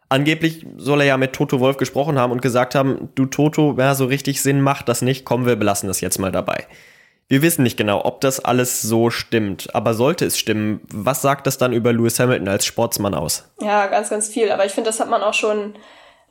Angeblich 0.09 0.65
soll 0.77 1.01
er 1.01 1.07
ja 1.07 1.17
mit 1.17 1.33
Toto 1.33 1.59
Wolf 1.59 1.77
gesprochen 1.77 2.17
haben 2.17 2.31
und 2.31 2.41
gesagt 2.41 2.73
haben, 2.73 3.09
du 3.13 3.27
Toto, 3.27 3.77
wer 3.77 3.93
so 3.93 4.05
richtig 4.05 4.41
Sinn 4.41 4.59
macht 4.59 4.89
das 4.89 5.03
nicht, 5.03 5.23
komm, 5.23 5.45
wir 5.45 5.55
belassen 5.55 5.87
das 5.87 6.01
jetzt 6.01 6.17
mal 6.17 6.31
dabei. 6.31 6.65
Wir 7.27 7.43
wissen 7.43 7.61
nicht 7.61 7.77
genau, 7.77 8.03
ob 8.05 8.21
das 8.21 8.39
alles 8.39 8.81
so 8.81 9.11
stimmt, 9.11 9.75
aber 9.75 9.93
sollte 9.93 10.25
es 10.25 10.39
stimmen, 10.39 10.81
was 10.91 11.21
sagt 11.21 11.45
das 11.45 11.59
dann 11.59 11.73
über 11.73 11.93
Lewis 11.93 12.19
Hamilton 12.19 12.47
als 12.47 12.65
Sportsmann 12.65 13.13
aus? 13.13 13.51
Ja, 13.61 13.85
ganz, 13.85 14.09
ganz 14.09 14.29
viel, 14.29 14.51
aber 14.51 14.65
ich 14.65 14.71
finde, 14.71 14.89
das 14.89 14.99
hat 14.99 15.11
man 15.11 15.21
auch 15.21 15.35
schon 15.35 15.75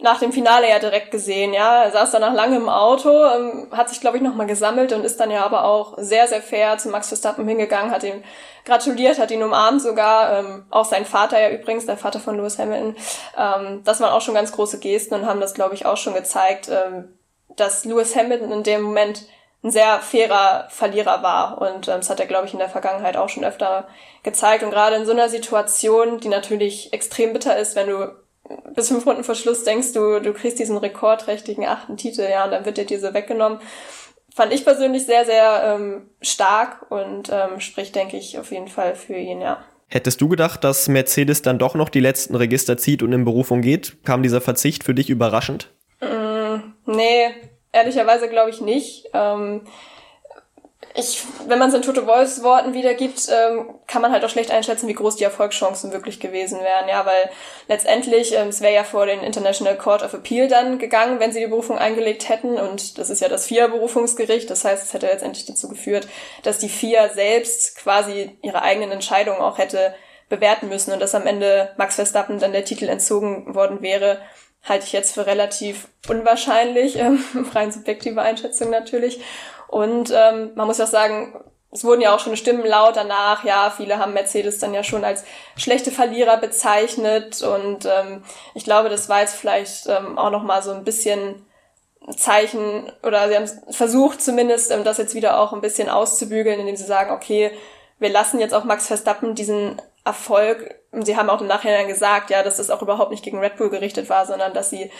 nach 0.00 0.20
dem 0.20 0.32
Finale 0.32 0.68
ja 0.68 0.78
direkt 0.78 1.10
gesehen, 1.10 1.52
ja. 1.52 1.82
Er 1.84 1.90
saß 1.90 2.12
danach 2.12 2.32
lange 2.32 2.56
im 2.56 2.68
Auto, 2.68 3.10
ähm, 3.10 3.68
hat 3.72 3.88
sich, 3.88 4.00
glaube 4.00 4.16
ich, 4.16 4.22
nochmal 4.22 4.46
gesammelt 4.46 4.92
und 4.92 5.04
ist 5.04 5.18
dann 5.18 5.30
ja 5.30 5.44
aber 5.44 5.64
auch 5.64 5.94
sehr, 5.98 6.28
sehr 6.28 6.40
fair 6.40 6.78
zu 6.78 6.88
Max 6.88 7.08
Verstappen 7.08 7.46
hingegangen, 7.48 7.90
hat 7.90 8.04
ihm 8.04 8.22
gratuliert, 8.64 9.18
hat 9.18 9.32
ihn 9.32 9.42
umarmt 9.42 9.82
sogar, 9.82 10.38
ähm, 10.38 10.66
auch 10.70 10.84
sein 10.84 11.04
Vater 11.04 11.40
ja 11.40 11.50
übrigens, 11.50 11.86
der 11.86 11.96
Vater 11.96 12.20
von 12.20 12.36
Lewis 12.36 12.58
Hamilton. 12.58 12.96
Ähm, 13.36 13.82
das 13.84 14.00
waren 14.00 14.12
auch 14.12 14.20
schon 14.20 14.34
ganz 14.34 14.52
große 14.52 14.78
Gesten 14.78 15.14
und 15.14 15.26
haben 15.26 15.40
das, 15.40 15.54
glaube 15.54 15.74
ich, 15.74 15.84
auch 15.84 15.96
schon 15.96 16.14
gezeigt, 16.14 16.68
ähm, 16.68 17.18
dass 17.56 17.84
Lewis 17.84 18.14
Hamilton 18.14 18.52
in 18.52 18.62
dem 18.62 18.82
Moment 18.82 19.26
ein 19.64 19.72
sehr 19.72 19.98
fairer 20.00 20.68
Verlierer 20.70 21.24
war. 21.24 21.60
Und 21.60 21.88
ähm, 21.88 21.96
das 21.96 22.10
hat 22.10 22.20
er, 22.20 22.26
glaube 22.26 22.46
ich, 22.46 22.52
in 22.52 22.60
der 22.60 22.68
Vergangenheit 22.68 23.16
auch 23.16 23.28
schon 23.28 23.44
öfter 23.44 23.88
gezeigt. 24.22 24.62
Und 24.62 24.70
gerade 24.70 24.94
in 24.94 25.06
so 25.06 25.12
einer 25.12 25.28
Situation, 25.28 26.20
die 26.20 26.28
natürlich 26.28 26.92
extrem 26.92 27.32
bitter 27.32 27.56
ist, 27.56 27.74
wenn 27.74 27.88
du 27.88 28.14
bis 28.74 28.88
fünf 28.88 29.06
Runden 29.06 29.24
vor 29.24 29.34
Schluss 29.34 29.64
denkst 29.64 29.92
du, 29.92 30.20
du 30.20 30.32
kriegst 30.32 30.58
diesen 30.58 30.76
rekordträchtigen 30.76 31.66
achten 31.66 31.96
Titel, 31.96 32.22
ja, 32.22 32.44
und 32.44 32.50
dann 32.50 32.64
wird 32.64 32.78
dir 32.78 32.86
diese 32.86 33.14
weggenommen. 33.14 33.58
Fand 34.34 34.52
ich 34.52 34.64
persönlich 34.64 35.04
sehr, 35.06 35.24
sehr 35.24 35.62
ähm, 35.64 36.10
stark 36.20 36.90
und 36.90 37.30
ähm, 37.32 37.60
spricht, 37.60 37.94
denke 37.94 38.16
ich, 38.16 38.38
auf 38.38 38.50
jeden 38.52 38.68
Fall 38.68 38.94
für 38.94 39.16
ihn, 39.16 39.40
ja. 39.40 39.64
Hättest 39.88 40.20
du 40.20 40.28
gedacht, 40.28 40.64
dass 40.64 40.86
Mercedes 40.88 41.40
dann 41.42 41.58
doch 41.58 41.74
noch 41.74 41.88
die 41.88 42.00
letzten 42.00 42.34
Register 42.34 42.76
zieht 42.76 43.02
und 43.02 43.12
in 43.12 43.24
Berufung 43.24 43.62
geht? 43.62 44.04
Kam 44.04 44.22
dieser 44.22 44.42
Verzicht 44.42 44.84
für 44.84 44.94
dich 44.94 45.08
überraschend? 45.08 45.70
Mm, 46.00 46.74
nee, 46.84 47.30
ehrlicherweise 47.72 48.28
glaube 48.28 48.50
ich 48.50 48.60
nicht. 48.60 49.08
Ähm, 49.14 49.62
ich, 50.94 51.22
wenn 51.46 51.58
man 51.58 51.68
es 51.68 51.74
in 51.74 51.82
Tote 51.82 52.06
Wolfs 52.06 52.42
Worten 52.42 52.72
wiedergibt, 52.72 53.28
ähm, 53.28 53.74
kann 53.86 54.02
man 54.02 54.12
halt 54.12 54.24
auch 54.24 54.28
schlecht 54.28 54.50
einschätzen, 54.50 54.88
wie 54.88 54.94
groß 54.94 55.16
die 55.16 55.24
Erfolgschancen 55.24 55.92
wirklich 55.92 56.20
gewesen 56.20 56.60
wären. 56.60 56.88
Ja, 56.88 57.04
weil 57.04 57.30
letztendlich, 57.66 58.34
ähm, 58.34 58.48
es 58.48 58.60
wäre 58.60 58.74
ja 58.74 58.84
vor 58.84 59.06
den 59.06 59.20
International 59.20 59.76
Court 59.76 60.02
of 60.02 60.14
Appeal 60.14 60.48
dann 60.48 60.78
gegangen, 60.78 61.20
wenn 61.20 61.32
sie 61.32 61.40
die 61.40 61.46
Berufung 61.46 61.78
eingelegt 61.78 62.28
hätten. 62.28 62.56
Und 62.56 62.98
das 62.98 63.10
ist 63.10 63.20
ja 63.20 63.28
das 63.28 63.46
FIA-Berufungsgericht. 63.46 64.48
Das 64.50 64.64
heißt, 64.64 64.84
es 64.84 64.92
hätte 64.92 65.06
letztendlich 65.06 65.46
dazu 65.46 65.68
geführt, 65.68 66.08
dass 66.42 66.58
die 66.58 66.68
FIA 66.68 67.08
selbst 67.10 67.76
quasi 67.76 68.38
ihre 68.42 68.62
eigenen 68.62 68.92
Entscheidungen 68.92 69.40
auch 69.40 69.58
hätte 69.58 69.94
bewerten 70.28 70.68
müssen 70.68 70.92
und 70.92 71.00
dass 71.00 71.14
am 71.14 71.26
Ende 71.26 71.72
Max 71.76 71.94
Verstappen 71.94 72.38
dann 72.38 72.52
der 72.52 72.64
Titel 72.64 72.88
entzogen 72.88 73.54
worden 73.54 73.82
wäre, 73.82 74.20
halte 74.62 74.84
ich 74.84 74.92
jetzt 74.92 75.14
für 75.14 75.26
relativ 75.26 75.88
unwahrscheinlich, 76.08 76.96
ähm, 76.98 77.22
rein 77.54 77.72
subjektive 77.72 78.20
Einschätzung 78.20 78.70
natürlich. 78.70 79.20
Und 79.68 80.10
ähm, 80.10 80.52
man 80.54 80.66
muss 80.66 80.80
auch 80.80 80.86
sagen, 80.86 81.44
es 81.70 81.84
wurden 81.84 82.00
ja 82.00 82.14
auch 82.14 82.20
schon 82.20 82.36
Stimmen 82.36 82.66
laut 82.66 82.96
danach, 82.96 83.44
ja, 83.44 83.70
viele 83.74 83.98
haben 83.98 84.14
Mercedes 84.14 84.58
dann 84.58 84.72
ja 84.72 84.82
schon 84.82 85.04
als 85.04 85.24
schlechte 85.56 85.90
Verlierer 85.90 86.38
bezeichnet 86.38 87.42
und 87.42 87.84
ähm, 87.84 88.24
ich 88.54 88.64
glaube, 88.64 88.88
das 88.88 89.10
war 89.10 89.20
jetzt 89.20 89.34
vielleicht 89.34 89.86
ähm, 89.86 90.18
auch 90.18 90.30
nochmal 90.30 90.62
so 90.62 90.70
ein 90.70 90.84
bisschen 90.84 91.44
Zeichen 92.16 92.90
oder 93.02 93.28
sie 93.28 93.36
haben 93.36 93.50
versucht 93.70 94.22
zumindest, 94.22 94.70
ähm, 94.70 94.84
das 94.84 94.96
jetzt 94.96 95.14
wieder 95.14 95.38
auch 95.38 95.52
ein 95.52 95.60
bisschen 95.60 95.90
auszubügeln, 95.90 96.58
indem 96.58 96.76
sie 96.76 96.84
sagen, 96.84 97.10
okay, 97.10 97.52
wir 97.98 98.08
lassen 98.08 98.40
jetzt 98.40 98.54
auch 98.54 98.64
Max 98.64 98.86
Verstappen 98.86 99.34
diesen 99.34 99.82
Erfolg. 100.04 100.77
Sie 100.92 101.16
haben 101.16 101.28
auch 101.28 101.40
im 101.40 101.46
Nachhinein 101.46 101.86
gesagt, 101.86 102.30
ja, 102.30 102.42
dass 102.42 102.56
das 102.56 102.70
auch 102.70 102.80
überhaupt 102.80 103.10
nicht 103.10 103.22
gegen 103.22 103.38
Red 103.38 103.56
Bull 103.56 103.68
gerichtet 103.68 104.08
war, 104.08 104.24
sondern 104.26 104.54
dass 104.54 104.70
sie, 104.70 104.90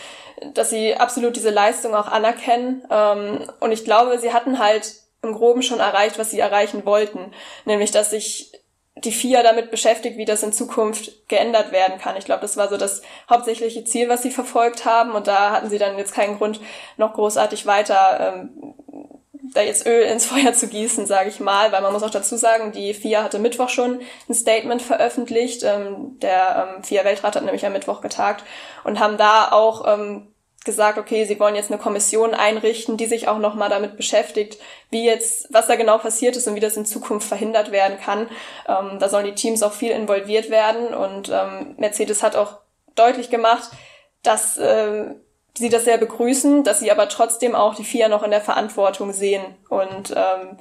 dass 0.53 0.69
sie 0.69 0.95
absolut 0.95 1.35
diese 1.35 1.49
Leistung 1.49 1.95
auch 1.95 2.07
anerkennen. 2.07 2.83
Ähm, 2.91 3.45
und 3.59 3.71
ich 3.71 3.85
glaube, 3.85 4.19
sie 4.19 4.31
hatten 4.31 4.59
halt 4.59 4.93
im 5.21 5.33
Groben 5.33 5.63
schon 5.63 5.79
erreicht, 5.79 6.19
was 6.19 6.31
sie 6.31 6.39
erreichen 6.39 6.85
wollten, 6.85 7.33
nämlich 7.65 7.91
dass 7.91 8.11
sich 8.11 8.51
die 9.03 9.11
FIA 9.11 9.43
damit 9.43 9.71
beschäftigt, 9.71 10.17
wie 10.17 10.25
das 10.25 10.43
in 10.43 10.51
Zukunft 10.51 11.27
geändert 11.29 11.71
werden 11.71 11.99
kann. 11.99 12.17
Ich 12.17 12.25
glaube, 12.25 12.41
das 12.41 12.57
war 12.57 12.67
so 12.67 12.77
das 12.77 13.01
hauptsächliche 13.29 13.83
Ziel, 13.85 14.09
was 14.09 14.21
sie 14.21 14.31
verfolgt 14.31 14.85
haben. 14.85 15.11
Und 15.11 15.27
da 15.27 15.51
hatten 15.51 15.69
sie 15.69 15.77
dann 15.77 15.97
jetzt 15.97 16.13
keinen 16.13 16.37
Grund, 16.37 16.59
noch 16.97 17.13
großartig 17.13 17.65
weiter 17.65 18.33
ähm, 18.35 18.73
da 19.53 19.61
jetzt 19.61 19.85
Öl 19.85 20.03
ins 20.03 20.25
Feuer 20.25 20.53
zu 20.53 20.67
gießen, 20.67 21.05
sage 21.05 21.29
ich 21.29 21.39
mal, 21.39 21.71
weil 21.71 21.81
man 21.81 21.93
muss 21.93 22.03
auch 22.03 22.09
dazu 22.09 22.37
sagen, 22.37 22.71
die 22.71 22.93
FIA 22.93 23.23
hatte 23.23 23.39
Mittwoch 23.39 23.69
schon 23.69 24.01
ein 24.27 24.33
Statement 24.33 24.81
veröffentlicht. 24.81 25.63
Ähm, 25.63 26.19
der 26.19 26.75
ähm, 26.77 26.83
FIA-Weltrat 26.83 27.35
hat 27.35 27.43
nämlich 27.43 27.65
am 27.65 27.73
Mittwoch 27.73 28.01
getagt 28.01 28.43
und 28.83 28.99
haben 28.99 29.17
da 29.17 29.51
auch 29.51 29.85
ähm, 29.87 30.33
gesagt, 30.65 30.97
okay, 30.97 31.25
sie 31.25 31.39
wollen 31.39 31.55
jetzt 31.55 31.71
eine 31.71 31.79
Kommission 31.79 32.33
einrichten, 32.33 32.97
die 32.97 33.05
sich 33.05 33.27
auch 33.27 33.39
nochmal 33.39 33.69
damit 33.69 33.97
beschäftigt, 33.97 34.59
wie 34.89 35.05
jetzt, 35.05 35.47
was 35.51 35.67
da 35.67 35.75
genau 35.75 35.97
passiert 35.97 36.35
ist 36.35 36.47
und 36.47 36.55
wie 36.55 36.59
das 36.59 36.77
in 36.77 36.85
Zukunft 36.85 37.27
verhindert 37.27 37.71
werden 37.71 37.97
kann. 37.99 38.29
Ähm, 38.67 38.99
da 38.99 39.09
sollen 39.09 39.25
die 39.25 39.35
Teams 39.35 39.63
auch 39.63 39.73
viel 39.73 39.91
involviert 39.91 40.49
werden 40.49 40.93
und 40.93 41.29
ähm, 41.29 41.75
Mercedes 41.77 42.23
hat 42.23 42.35
auch 42.35 42.59
deutlich 42.95 43.29
gemacht, 43.29 43.71
dass 44.21 44.57
äh, 44.57 45.15
sie 45.57 45.69
das 45.69 45.85
sehr 45.85 45.97
begrüßen, 45.97 46.63
dass 46.63 46.79
sie 46.79 46.91
aber 46.91 47.09
trotzdem 47.09 47.55
auch 47.55 47.75
die 47.75 47.83
vier 47.83 48.07
noch 48.09 48.23
in 48.23 48.31
der 48.31 48.41
Verantwortung 48.41 49.13
sehen. 49.13 49.43
Und 49.69 50.11
ähm, 50.15 50.57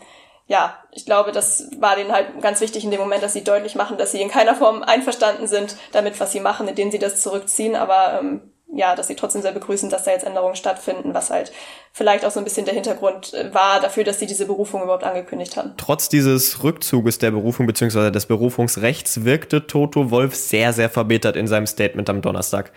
ja, 0.47 0.76
ich 0.92 1.04
glaube, 1.04 1.30
das 1.30 1.71
war 1.78 1.97
denen 1.97 2.12
halt 2.12 2.40
ganz 2.40 2.61
wichtig 2.61 2.85
in 2.85 2.90
dem 2.90 3.00
Moment, 3.00 3.23
dass 3.23 3.35
sie 3.35 3.45
deutlich 3.45 3.75
machen, 3.75 3.99
dass 3.99 4.12
sie 4.12 4.23
in 4.23 4.30
keiner 4.30 4.54
Form 4.54 4.83
einverstanden 4.83 5.47
sind 5.47 5.76
damit, 5.92 6.18
was 6.21 6.33
sie 6.33 6.40
machen, 6.40 6.68
indem 6.68 6.90
sie 6.90 6.99
das 6.99 7.23
zurückziehen, 7.23 7.76
aber 7.76 8.18
ähm, 8.18 8.40
ja, 8.73 8.95
dass 8.95 9.09
sie 9.09 9.16
trotzdem 9.16 9.42
sehr 9.42 9.52
begrüßen, 9.52 9.88
dass 9.88 10.04
da 10.04 10.11
jetzt 10.11 10.26
Änderungen 10.26 10.54
stattfinden, 10.54 11.14
was 11.14 11.30
halt 11.30 11.52
vielleicht 11.92 12.25
auch 12.25 12.30
so 12.30 12.38
ein 12.38 12.45
bisschen 12.45 12.66
der 12.66 12.75
Hintergrund 12.75 13.33
äh, 13.35 13.52
war 13.54 13.80
dafür, 13.80 14.04
dass 14.04 14.18
sie 14.18 14.26
diese 14.26 14.47
Berufung 14.47 14.83
überhaupt 14.83 15.04
angekündigt 15.04 15.57
haben. 15.57 15.75
Trotz 15.76 16.09
dieses 16.09 16.62
Rückzuges 16.62 17.18
der 17.18 17.30
Berufung 17.30 17.66
bzw. 17.66 18.11
des 18.11 18.26
Berufungsrechts 18.26 19.25
wirkte 19.25 19.66
Toto 19.66 20.11
Wolf 20.11 20.35
sehr, 20.35 20.73
sehr 20.73 20.90
verbittert 20.90 21.37
in 21.37 21.47
seinem 21.47 21.66
Statement 21.66 22.11
am 22.11 22.21
Donnerstag. 22.21 22.73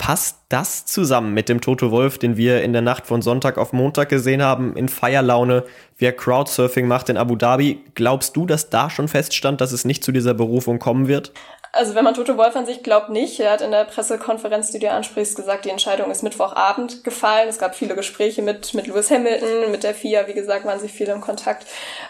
Passt 0.00 0.38
das 0.48 0.86
zusammen 0.86 1.34
mit 1.34 1.50
dem 1.50 1.60
Toto 1.60 1.90
Wolf, 1.90 2.16
den 2.16 2.38
wir 2.38 2.62
in 2.62 2.72
der 2.72 2.80
Nacht 2.80 3.06
von 3.06 3.20
Sonntag 3.20 3.58
auf 3.58 3.74
Montag 3.74 4.08
gesehen 4.08 4.42
haben, 4.42 4.74
in 4.74 4.88
Feierlaune, 4.88 5.64
wie 5.98 6.06
er 6.06 6.16
Crowdsurfing 6.16 6.88
macht 6.88 7.10
in 7.10 7.18
Abu 7.18 7.36
Dhabi? 7.36 7.84
Glaubst 7.94 8.34
du, 8.34 8.46
dass 8.46 8.70
da 8.70 8.88
schon 8.88 9.08
feststand, 9.08 9.60
dass 9.60 9.72
es 9.72 9.84
nicht 9.84 10.02
zu 10.02 10.10
dieser 10.10 10.32
Berufung 10.32 10.78
kommen 10.78 11.06
wird? 11.06 11.34
Also 11.72 11.94
wenn 11.94 12.02
man 12.02 12.14
Toto 12.14 12.38
Wolf 12.38 12.56
an 12.56 12.64
sich 12.64 12.82
glaubt, 12.82 13.10
nicht. 13.10 13.40
Er 13.40 13.52
hat 13.52 13.60
in 13.60 13.72
der 13.72 13.84
Pressekonferenz, 13.84 14.70
die 14.70 14.78
du 14.78 14.90
ansprichst, 14.90 15.36
gesagt, 15.36 15.66
die 15.66 15.70
Entscheidung 15.70 16.10
ist 16.10 16.22
Mittwochabend 16.22 17.04
gefallen. 17.04 17.50
Es 17.50 17.58
gab 17.58 17.74
viele 17.74 17.94
Gespräche 17.94 18.40
mit, 18.40 18.72
mit 18.72 18.86
Lewis 18.86 19.10
Hamilton, 19.10 19.70
mit 19.70 19.84
der 19.84 19.94
FIA, 19.94 20.26
wie 20.26 20.32
gesagt, 20.32 20.64
waren 20.64 20.80
sie 20.80 20.88
viel 20.88 21.08
im 21.08 21.20
Kontakt. 21.20 21.66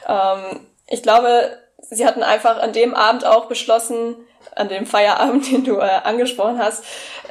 Ähm, 0.07 0.61
ich 0.87 1.03
glaube, 1.03 1.59
sie 1.91 2.07
hatten 2.07 2.23
einfach 2.23 2.63
an 2.63 2.73
dem 2.73 2.95
Abend 2.95 3.27
auch 3.27 3.47
beschlossen, 3.47 4.15
an 4.57 4.69
dem 4.69 4.87
Feierabend, 4.87 5.47
den 5.51 5.65
du 5.65 5.79
äh, 5.79 6.01
angesprochen 6.05 6.59
hast, 6.59 6.85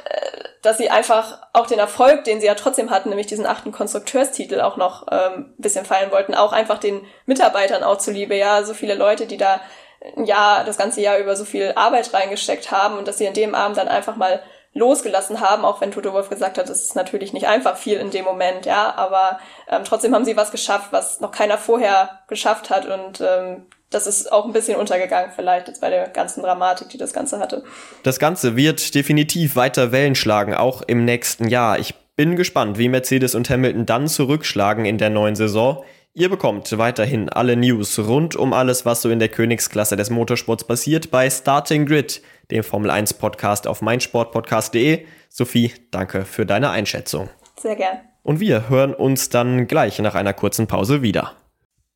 äh, 0.04 0.44
dass 0.62 0.78
sie 0.78 0.90
einfach 0.90 1.38
auch 1.52 1.66
den 1.66 1.78
Erfolg, 1.78 2.24
den 2.24 2.40
sie 2.40 2.46
ja 2.46 2.54
trotzdem 2.54 2.90
hatten, 2.90 3.08
nämlich 3.08 3.26
diesen 3.26 3.46
achten 3.46 3.72
Konstrukteurstitel 3.72 4.60
auch 4.60 4.76
noch 4.76 5.06
ähm, 5.10 5.54
bisschen 5.56 5.86
feiern 5.86 6.10
wollten, 6.10 6.34
auch 6.34 6.52
einfach 6.52 6.78
den 6.78 7.06
Mitarbeitern 7.26 7.82
auch 7.82 7.98
zuliebe, 7.98 8.34
ja, 8.36 8.62
so 8.62 8.74
viele 8.74 8.94
Leute, 8.94 9.26
die 9.26 9.38
da 9.38 9.60
ein 10.16 10.24
Jahr, 10.24 10.64
das 10.64 10.78
ganze 10.78 11.00
Jahr 11.00 11.18
über 11.18 11.36
so 11.36 11.44
viel 11.44 11.72
Arbeit 11.76 12.12
reingesteckt 12.12 12.70
haben 12.70 12.98
und 12.98 13.08
dass 13.08 13.18
sie 13.18 13.28
an 13.28 13.34
dem 13.34 13.54
Abend 13.54 13.76
dann 13.76 13.88
einfach 13.88 14.16
mal 14.16 14.42
losgelassen 14.72 15.40
haben, 15.40 15.64
auch 15.64 15.80
wenn 15.80 15.90
Toto 15.90 16.12
Wolf 16.12 16.28
gesagt 16.28 16.56
hat, 16.56 16.68
es 16.68 16.82
ist 16.82 16.94
natürlich 16.94 17.32
nicht 17.32 17.48
einfach 17.48 17.76
viel 17.76 17.98
in 17.98 18.10
dem 18.10 18.24
Moment, 18.24 18.66
ja, 18.66 18.94
aber 18.94 19.40
ähm, 19.68 19.82
trotzdem 19.84 20.14
haben 20.14 20.24
sie 20.24 20.36
was 20.36 20.52
geschafft, 20.52 20.92
was 20.92 21.20
noch 21.20 21.32
keiner 21.32 21.58
vorher 21.58 22.20
geschafft 22.28 22.70
hat 22.70 22.86
und 22.86 23.20
ähm, 23.20 23.66
das 23.90 24.06
ist 24.06 24.30
auch 24.30 24.46
ein 24.46 24.52
bisschen 24.52 24.78
untergegangen 24.78 25.32
vielleicht 25.34 25.68
jetzt 25.68 25.80
bei 25.80 25.90
der 25.90 26.08
ganzen 26.08 26.42
Dramatik, 26.42 26.88
die 26.88 26.98
das 26.98 27.12
Ganze 27.12 27.38
hatte. 27.38 27.64
Das 28.04 28.18
Ganze 28.18 28.56
wird 28.56 28.94
definitiv 28.94 29.56
weiter 29.56 29.92
Wellen 29.92 30.14
schlagen, 30.14 30.54
auch 30.54 30.82
im 30.82 31.04
nächsten 31.04 31.48
Jahr. 31.48 31.78
Ich 31.78 31.94
bin 32.14 32.36
gespannt, 32.36 32.78
wie 32.78 32.88
Mercedes 32.88 33.34
und 33.34 33.50
Hamilton 33.50 33.86
dann 33.86 34.06
zurückschlagen 34.06 34.84
in 34.84 34.98
der 34.98 35.10
neuen 35.10 35.34
Saison. 35.34 35.84
Ihr 36.12 36.28
bekommt 36.28 36.76
weiterhin 36.76 37.28
alle 37.28 37.56
News 37.56 37.98
rund 37.98 38.36
um 38.36 38.52
alles, 38.52 38.84
was 38.84 39.02
so 39.02 39.10
in 39.10 39.18
der 39.18 39.28
Königsklasse 39.28 39.96
des 39.96 40.10
Motorsports 40.10 40.64
passiert 40.64 41.10
bei 41.10 41.30
Starting 41.30 41.86
Grid, 41.86 42.20
dem 42.50 42.62
Formel 42.62 42.90
1 42.90 43.14
Podcast 43.14 43.66
auf 43.66 43.80
meinsportpodcast.de. 43.80 45.06
Sophie, 45.28 45.72
danke 45.90 46.24
für 46.24 46.46
deine 46.46 46.70
Einschätzung. 46.70 47.28
Sehr 47.60 47.76
gern. 47.76 48.00
Und 48.22 48.40
wir 48.40 48.68
hören 48.68 48.92
uns 48.92 49.30
dann 49.30 49.66
gleich 49.66 49.98
nach 50.00 50.14
einer 50.14 50.32
kurzen 50.32 50.66
Pause 50.66 51.02
wieder. 51.02 51.36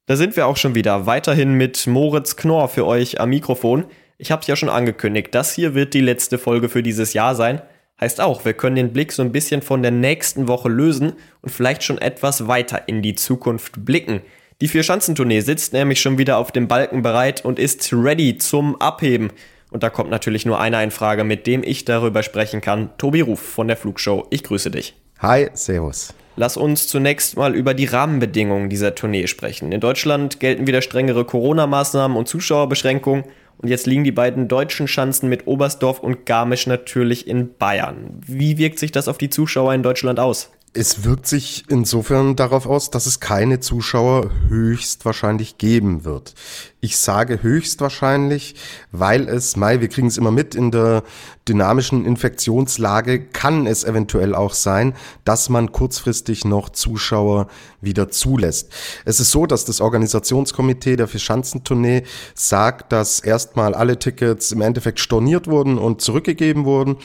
Da 0.06 0.16
sind 0.16 0.36
wir 0.36 0.46
auch 0.46 0.58
schon 0.58 0.74
wieder. 0.74 1.06
Weiterhin 1.06 1.54
mit 1.54 1.86
Moritz 1.86 2.36
Knorr 2.36 2.68
für 2.68 2.86
euch 2.86 3.20
am 3.20 3.30
Mikrofon. 3.30 3.86
Ich 4.18 4.30
habe 4.30 4.42
es 4.42 4.46
ja 4.46 4.54
schon 4.54 4.68
angekündigt, 4.68 5.34
das 5.34 5.54
hier 5.54 5.74
wird 5.74 5.94
die 5.94 6.02
letzte 6.02 6.36
Folge 6.36 6.68
für 6.68 6.82
dieses 6.82 7.14
Jahr 7.14 7.34
sein. 7.34 7.62
Heißt 7.98 8.20
auch, 8.20 8.44
wir 8.44 8.52
können 8.52 8.76
den 8.76 8.92
Blick 8.92 9.12
so 9.12 9.22
ein 9.22 9.32
bisschen 9.32 9.62
von 9.62 9.80
der 9.80 9.92
nächsten 9.92 10.46
Woche 10.46 10.68
lösen 10.68 11.14
und 11.40 11.50
vielleicht 11.50 11.84
schon 11.84 11.96
etwas 11.96 12.46
weiter 12.46 12.86
in 12.86 13.00
die 13.00 13.14
Zukunft 13.14 13.86
blicken. 13.86 14.20
Die 14.60 14.68
Vier-Schanzentournee 14.68 15.40
sitzt 15.40 15.72
nämlich 15.72 16.02
schon 16.02 16.18
wieder 16.18 16.36
auf 16.36 16.52
dem 16.52 16.68
Balken 16.68 17.00
bereit 17.00 17.42
und 17.42 17.58
ist 17.58 17.90
ready 17.92 18.36
zum 18.36 18.78
Abheben. 18.80 19.30
Und 19.70 19.82
da 19.82 19.88
kommt 19.88 20.10
natürlich 20.10 20.44
nur 20.44 20.60
einer 20.60 20.82
in 20.82 20.90
Frage, 20.90 21.24
mit 21.24 21.46
dem 21.46 21.62
ich 21.64 21.86
darüber 21.86 22.22
sprechen 22.22 22.60
kann. 22.60 22.90
Tobi 22.98 23.22
Ruf 23.22 23.40
von 23.40 23.68
der 23.68 23.78
Flugshow. 23.78 24.26
Ich 24.28 24.42
grüße 24.42 24.70
dich. 24.70 24.94
Hi, 25.20 25.48
Servus. 25.54 26.12
Lass 26.36 26.56
uns 26.56 26.88
zunächst 26.88 27.36
mal 27.36 27.54
über 27.54 27.74
die 27.74 27.84
Rahmenbedingungen 27.84 28.68
dieser 28.68 28.94
Tournee 28.94 29.28
sprechen. 29.28 29.70
In 29.70 29.80
Deutschland 29.80 30.40
gelten 30.40 30.66
wieder 30.66 30.82
strengere 30.82 31.24
Corona-Maßnahmen 31.24 32.16
und 32.16 32.28
Zuschauerbeschränkungen. 32.28 33.24
Und 33.58 33.68
jetzt 33.68 33.86
liegen 33.86 34.02
die 34.02 34.12
beiden 34.12 34.48
deutschen 34.48 34.88
Schanzen 34.88 35.28
mit 35.28 35.46
Oberstdorf 35.46 36.00
und 36.00 36.26
Garmisch 36.26 36.66
natürlich 36.66 37.28
in 37.28 37.56
Bayern. 37.56 38.20
Wie 38.26 38.58
wirkt 38.58 38.80
sich 38.80 38.90
das 38.90 39.06
auf 39.06 39.16
die 39.16 39.30
Zuschauer 39.30 39.74
in 39.74 39.84
Deutschland 39.84 40.18
aus? 40.18 40.50
Es 40.76 41.04
wirkt 41.04 41.28
sich 41.28 41.66
insofern 41.68 42.34
darauf 42.34 42.66
aus, 42.66 42.90
dass 42.90 43.06
es 43.06 43.20
keine 43.20 43.60
Zuschauer 43.60 44.30
höchstwahrscheinlich 44.48 45.56
geben 45.56 46.04
wird. 46.04 46.34
Ich 46.80 46.96
sage 46.96 47.44
höchstwahrscheinlich, 47.44 48.56
weil 48.90 49.28
es, 49.28 49.54
Mai, 49.56 49.80
wir 49.80 49.86
kriegen 49.88 50.08
es 50.08 50.18
immer 50.18 50.32
mit, 50.32 50.56
in 50.56 50.72
der 50.72 51.04
dynamischen 51.46 52.04
Infektionslage 52.04 53.20
kann 53.20 53.68
es 53.68 53.84
eventuell 53.84 54.34
auch 54.34 54.52
sein, 54.52 54.94
dass 55.24 55.48
man 55.48 55.70
kurzfristig 55.70 56.44
noch 56.44 56.70
Zuschauer 56.70 57.46
wieder 57.80 58.10
zulässt. 58.10 58.72
Es 59.04 59.20
ist 59.20 59.30
so, 59.30 59.46
dass 59.46 59.64
das 59.64 59.80
Organisationskomitee 59.80 60.96
der 60.96 61.06
Fischanzentournee 61.06 62.02
sagt, 62.34 62.90
dass 62.90 63.20
erstmal 63.20 63.74
alle 63.74 64.00
Tickets 64.00 64.50
im 64.50 64.60
Endeffekt 64.60 64.98
storniert 64.98 65.46
wurden 65.46 65.78
und 65.78 66.00
zurückgegeben 66.00 66.64
wurden. 66.64 66.96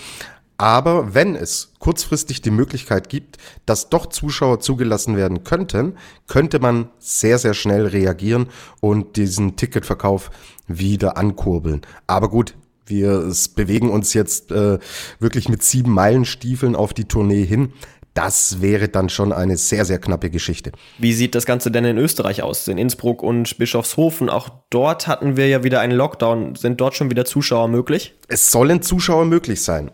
Aber 0.60 1.14
wenn 1.14 1.38
es 1.38 1.72
kurzfristig 1.80 2.42
die 2.42 2.52
Möglichkeit 2.52 3.08
gibt, 3.08 3.38
dass 3.66 3.88
doch 3.88 4.08
Zuschauer 4.08 4.60
zugelassen 4.60 5.16
werden 5.16 5.46
könnten, 5.46 5.94
könnte 6.28 6.60
man 6.60 6.90
sehr, 7.00 7.38
sehr 7.38 7.54
schnell 7.54 7.88
reagieren 7.88 8.48
und 8.82 9.16
diesen 9.16 9.56
Ticketverkauf 9.56 10.32
wieder 10.68 11.16
ankurbeln. 11.16 11.80
Aber 12.08 12.28
gut, 12.28 12.56
wir 12.86 13.32
bewegen 13.56 13.90
uns 13.90 14.14
jetzt 14.14 14.52
äh, 14.52 14.80
wirklich 15.20 15.48
mit 15.48 15.64
sieben 15.64 15.94
Meilenstiefeln 15.94 16.76
auf 16.76 16.94
die 16.94 17.06
Tournee 17.06 17.46
hin. 17.46 17.72
Das 18.14 18.62
wäre 18.62 18.90
dann 18.90 19.10
schon 19.10 19.32
eine 19.32 19.58
sehr, 19.58 19.86
sehr 19.86 20.00
knappe 20.00 20.30
Geschichte. 20.30 20.72
Wie 20.98 21.14
sieht 21.14 21.36
das 21.36 21.46
Ganze 21.46 21.72
denn 21.72 21.86
in 21.86 21.98
Österreich 21.98 22.42
aus? 22.42 22.68
In 22.68 22.78
Innsbruck 22.78 23.24
und 23.24 23.58
Bischofshofen, 23.58 24.30
auch 24.30 24.50
dort 24.70 25.08
hatten 25.08 25.38
wir 25.38 25.48
ja 25.48 25.64
wieder 25.64 25.80
einen 25.80 25.96
Lockdown. 25.96 26.56
Sind 26.56 26.82
dort 26.82 26.96
schon 26.96 27.10
wieder 27.10 27.26
Zuschauer 27.26 27.68
möglich? 27.68 28.16
Es 28.28 28.52
sollen 28.52 28.82
Zuschauer 28.82 29.26
möglich 29.26 29.62
sein. 29.62 29.92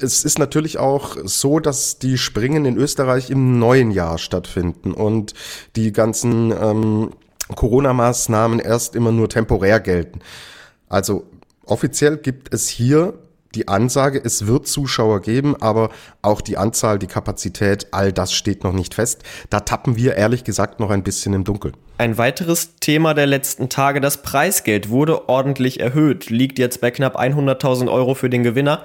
Es 0.00 0.24
ist 0.24 0.38
natürlich 0.38 0.78
auch 0.78 1.16
so, 1.24 1.60
dass 1.60 1.98
die 1.98 2.18
Springen 2.18 2.64
in 2.64 2.76
Österreich 2.76 3.30
im 3.30 3.58
neuen 3.58 3.90
Jahr 3.90 4.18
stattfinden 4.18 4.92
und 4.92 5.34
die 5.76 5.92
ganzen 5.92 6.50
ähm, 6.50 7.10
Corona-Maßnahmen 7.54 8.58
erst 8.58 8.96
immer 8.96 9.12
nur 9.12 9.28
temporär 9.28 9.80
gelten. 9.80 10.20
Also 10.88 11.26
offiziell 11.66 12.16
gibt 12.16 12.52
es 12.54 12.68
hier 12.68 13.14
die 13.54 13.68
Ansage, 13.68 14.20
es 14.22 14.46
wird 14.46 14.66
Zuschauer 14.66 15.20
geben, 15.22 15.56
aber 15.60 15.90
auch 16.22 16.40
die 16.40 16.56
Anzahl, 16.56 16.98
die 16.98 17.06
Kapazität, 17.06 17.88
all 17.92 18.12
das 18.12 18.32
steht 18.32 18.64
noch 18.64 18.72
nicht 18.72 18.94
fest. 18.94 19.22
Da 19.50 19.60
tappen 19.60 19.96
wir 19.96 20.16
ehrlich 20.16 20.44
gesagt 20.44 20.80
noch 20.80 20.90
ein 20.90 21.02
bisschen 21.02 21.34
im 21.34 21.44
Dunkeln. 21.44 21.76
Ein 21.98 22.18
weiteres 22.18 22.76
Thema 22.76 23.14
der 23.14 23.26
letzten 23.26 23.68
Tage, 23.68 24.00
das 24.00 24.22
Preisgeld 24.22 24.88
wurde 24.88 25.28
ordentlich 25.28 25.80
erhöht, 25.80 26.30
liegt 26.30 26.58
jetzt 26.58 26.80
bei 26.80 26.90
knapp 26.90 27.18
100.000 27.18 27.90
Euro 27.90 28.14
für 28.14 28.30
den 28.30 28.42
Gewinner. 28.42 28.84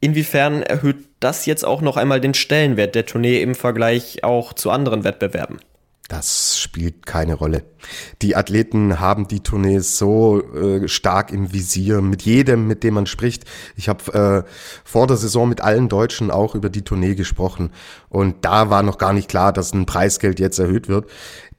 Inwiefern 0.00 0.62
erhöht 0.62 0.96
das 1.20 1.46
jetzt 1.46 1.64
auch 1.64 1.80
noch 1.80 1.96
einmal 1.96 2.20
den 2.20 2.34
Stellenwert 2.34 2.94
der 2.94 3.06
Tournee 3.06 3.40
im 3.40 3.54
Vergleich 3.54 4.24
auch 4.24 4.52
zu 4.52 4.70
anderen 4.70 5.04
Wettbewerben? 5.04 5.60
Das 6.08 6.58
spielt 6.58 7.06
keine 7.06 7.34
Rolle. 7.34 7.64
Die 8.20 8.36
Athleten 8.36 9.00
haben 9.00 9.28
die 9.28 9.40
Tournee 9.40 9.78
so 9.78 10.42
äh, 10.52 10.86
stark 10.86 11.32
im 11.32 11.52
Visier, 11.52 12.02
mit 12.02 12.22
jedem, 12.22 12.66
mit 12.66 12.82
dem 12.84 12.94
man 12.94 13.06
spricht. 13.06 13.44
Ich 13.76 13.88
habe 13.88 14.44
äh, 14.46 14.50
vor 14.84 15.06
der 15.06 15.16
Saison 15.16 15.48
mit 15.48 15.62
allen 15.62 15.88
Deutschen 15.88 16.30
auch 16.30 16.54
über 16.54 16.70
die 16.70 16.82
Tournee 16.82 17.14
gesprochen 17.14 17.70
und 18.08 18.44
da 18.44 18.68
war 18.68 18.82
noch 18.82 18.98
gar 18.98 19.12
nicht 19.12 19.28
klar, 19.28 19.52
dass 19.52 19.72
ein 19.72 19.86
Preisgeld 19.86 20.38
jetzt 20.38 20.58
erhöht 20.58 20.88
wird. 20.88 21.08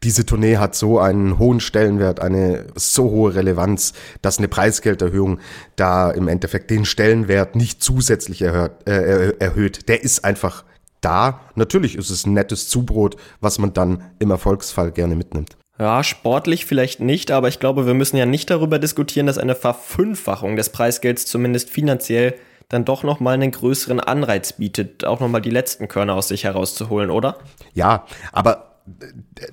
Diese 0.04 0.26
Tournee 0.26 0.58
hat 0.58 0.76
so 0.76 1.00
einen 1.00 1.40
hohen 1.40 1.62
Stellenwert, 1.62 2.20
eine 2.20 2.68
so 2.76 3.10
hohe 3.10 3.36
Relevanz, 3.36 3.94
dass 4.22 4.38
eine 4.38 4.50
Preisgelderhöhung 4.50 5.40
da 5.78 6.12
im 6.12 6.28
Endeffekt 6.28 6.70
den 6.70 6.84
Stellenwert 6.84 7.56
nicht 7.56 7.82
zusätzlich 7.82 8.42
erhöht. 8.42 8.72
Äh, 8.86 9.38
erhöht. 9.40 9.88
Der 9.88 10.04
ist 10.04 10.26
einfach 10.26 10.66
da, 11.04 11.42
natürlich 11.56 11.96
ist 11.96 12.10
es 12.10 12.26
ein 12.26 12.34
nettes 12.34 12.68
Zubrot, 12.70 13.18
was 13.42 13.60
man 13.60 13.74
dann 13.74 14.04
im 14.20 14.32
Erfolgsfall 14.32 14.92
gerne 14.92 15.16
mitnimmt. 15.16 15.58
Ja, 15.80 16.04
sportlich 16.04 16.66
vielleicht 16.66 17.00
nicht, 17.00 17.32
aber 17.32 17.48
ich 17.48 17.60
glaube, 17.60 17.88
wir 17.88 17.96
müssen 17.96 18.18
ja 18.18 18.26
nicht 18.26 18.50
darüber 18.50 18.78
diskutieren, 18.78 19.26
dass 19.26 19.38
eine 19.38 19.56
Verfünffachung 19.56 20.56
des 20.56 20.70
Preisgelds 20.70 21.26
zumindest 21.26 21.70
finanziell 21.70 22.36
dann 22.70 22.86
doch 22.86 23.04
nochmal 23.04 23.34
einen 23.34 23.52
größeren 23.52 24.00
Anreiz 24.00 24.54
bietet, 24.54 25.06
auch 25.06 25.20
nochmal 25.20 25.42
die 25.42 25.50
letzten 25.50 25.88
Körner 25.88 26.14
aus 26.16 26.28
sich 26.28 26.44
herauszuholen, 26.44 27.10
oder? 27.10 27.38
Ja, 27.74 28.06
aber 28.32 28.74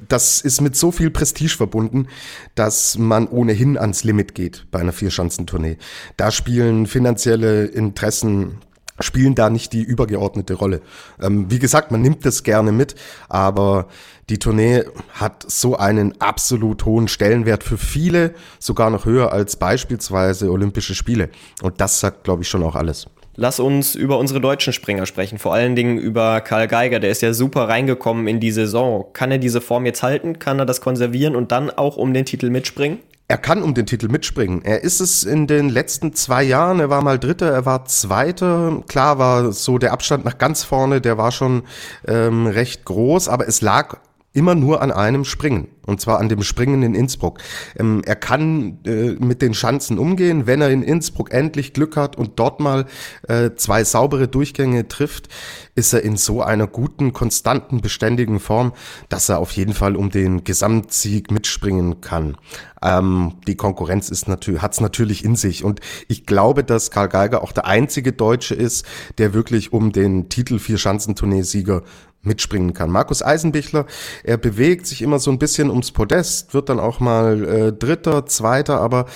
das 0.08 0.40
ist 0.40 0.60
mit 0.60 0.76
so 0.76 0.90
viel 0.90 1.10
Prestige 1.10 1.56
verbunden, 1.56 2.08
dass 2.54 2.98
man 2.98 3.28
ohnehin 3.28 3.78
ans 3.78 4.04
Limit 4.04 4.34
geht 4.34 4.66
bei 4.70 4.80
einer 4.80 4.92
Vierschanzentournee. 4.92 5.78
Da 6.16 6.30
spielen 6.30 6.86
finanzielle 6.86 7.66
Interessen 7.66 8.58
spielen 9.00 9.34
da 9.34 9.50
nicht 9.50 9.72
die 9.72 9.82
übergeordnete 9.82 10.54
Rolle. 10.54 10.80
Ähm, 11.20 11.50
wie 11.50 11.58
gesagt, 11.58 11.90
man 11.90 12.02
nimmt 12.02 12.24
das 12.24 12.42
gerne 12.42 12.72
mit, 12.72 12.94
aber 13.28 13.88
die 14.28 14.38
Tournee 14.38 14.84
hat 15.12 15.44
so 15.48 15.76
einen 15.76 16.20
absolut 16.20 16.84
hohen 16.84 17.08
Stellenwert 17.08 17.64
für 17.64 17.78
viele, 17.78 18.34
sogar 18.58 18.90
noch 18.90 19.04
höher 19.04 19.32
als 19.32 19.56
beispielsweise 19.56 20.50
Olympische 20.50 20.94
Spiele. 20.94 21.30
Und 21.62 21.80
das 21.80 22.00
sagt, 22.00 22.24
glaube 22.24 22.42
ich, 22.42 22.48
schon 22.48 22.62
auch 22.62 22.76
alles. 22.76 23.06
Lass 23.36 23.58
uns 23.58 23.94
über 23.94 24.18
unsere 24.18 24.40
deutschen 24.40 24.72
Springer 24.72 25.06
sprechen, 25.06 25.38
vor 25.38 25.54
allen 25.54 25.74
Dingen 25.74 25.98
über 25.98 26.40
Karl 26.42 26.68
Geiger. 26.68 27.00
Der 27.00 27.10
ist 27.10 27.22
ja 27.22 27.32
super 27.32 27.68
reingekommen 27.68 28.26
in 28.26 28.38
die 28.38 28.50
Saison. 28.50 29.06
Kann 29.12 29.30
er 29.30 29.38
diese 29.38 29.60
Form 29.60 29.86
jetzt 29.86 30.02
halten? 30.02 30.38
Kann 30.38 30.58
er 30.58 30.66
das 30.66 30.80
konservieren 30.80 31.34
und 31.34 31.50
dann 31.50 31.70
auch 31.70 31.96
um 31.96 32.12
den 32.12 32.24
Titel 32.24 32.50
mitspringen? 32.50 32.98
Er 33.30 33.38
kann 33.38 33.62
um 33.62 33.74
den 33.74 33.86
Titel 33.86 34.08
mitspringen. 34.08 34.64
Er 34.64 34.82
ist 34.82 34.98
es 34.98 35.22
in 35.22 35.46
den 35.46 35.68
letzten 35.68 36.14
zwei 36.14 36.42
Jahren. 36.42 36.80
Er 36.80 36.90
war 36.90 37.00
mal 37.00 37.16
Dritter, 37.16 37.48
er 37.48 37.64
war 37.64 37.84
Zweiter. 37.84 38.82
Klar 38.88 39.20
war 39.20 39.52
so 39.52 39.78
der 39.78 39.92
Abstand 39.92 40.24
nach 40.24 40.36
ganz 40.36 40.64
vorne, 40.64 41.00
der 41.00 41.16
war 41.16 41.30
schon 41.30 41.62
ähm, 42.08 42.48
recht 42.48 42.84
groß, 42.84 43.28
aber 43.28 43.46
es 43.46 43.60
lag 43.60 43.98
immer 44.32 44.54
nur 44.54 44.80
an 44.80 44.92
einem 44.92 45.24
Springen. 45.24 45.68
Und 45.86 46.00
zwar 46.00 46.20
an 46.20 46.28
dem 46.28 46.42
Springen 46.42 46.82
in 46.84 46.94
Innsbruck. 46.94 47.40
Ähm, 47.76 48.02
er 48.04 48.14
kann 48.14 48.78
äh, 48.86 49.16
mit 49.18 49.42
den 49.42 49.54
Schanzen 49.54 49.98
umgehen, 49.98 50.46
wenn 50.46 50.60
er 50.60 50.70
in 50.70 50.84
Innsbruck 50.84 51.32
endlich 51.32 51.72
Glück 51.72 51.96
hat 51.96 52.16
und 52.16 52.38
dort 52.38 52.60
mal 52.60 52.86
äh, 53.26 53.50
zwei 53.56 53.82
saubere 53.82 54.28
Durchgänge 54.28 54.86
trifft, 54.86 55.28
ist 55.74 55.92
er 55.92 56.02
in 56.02 56.16
so 56.16 56.42
einer 56.42 56.68
guten, 56.68 57.12
konstanten, 57.12 57.80
beständigen 57.80 58.38
Form, 58.38 58.72
dass 59.08 59.28
er 59.28 59.40
auf 59.40 59.50
jeden 59.52 59.74
Fall 59.74 59.96
um 59.96 60.10
den 60.10 60.44
Gesamtsieg 60.44 61.32
mitspringen 61.32 62.00
kann. 62.00 62.36
Ähm, 62.82 63.34
die 63.46 63.56
Konkurrenz 63.56 64.10
ist 64.10 64.28
natürlich, 64.28 64.62
hat's 64.62 64.80
natürlich 64.80 65.24
in 65.24 65.34
sich. 65.34 65.64
Und 65.64 65.80
ich 66.06 66.24
glaube, 66.24 66.62
dass 66.62 66.90
Karl 66.90 67.08
Geiger 67.08 67.42
auch 67.42 67.52
der 67.52 67.66
einzige 67.66 68.12
Deutsche 68.12 68.54
ist, 68.54 68.86
der 69.18 69.34
wirklich 69.34 69.72
um 69.72 69.90
den 69.92 70.28
Titel 70.28 70.58
Vier-Schanzentournee-Sieger 70.58 71.82
mitspringen 72.22 72.74
kann. 72.74 72.90
Markus 72.90 73.22
Eisenbichler, 73.22 73.86
er 74.24 74.36
bewegt 74.36 74.86
sich 74.86 75.02
immer 75.02 75.18
so 75.18 75.30
ein 75.30 75.38
bisschen 75.38 75.70
ums 75.70 75.90
Podest, 75.92 76.52
wird 76.52 76.68
dann 76.68 76.78
auch 76.78 77.00
mal 77.00 77.44
äh, 77.44 77.72
Dritter, 77.72 78.26
Zweiter, 78.26 78.80
aber 78.80 79.06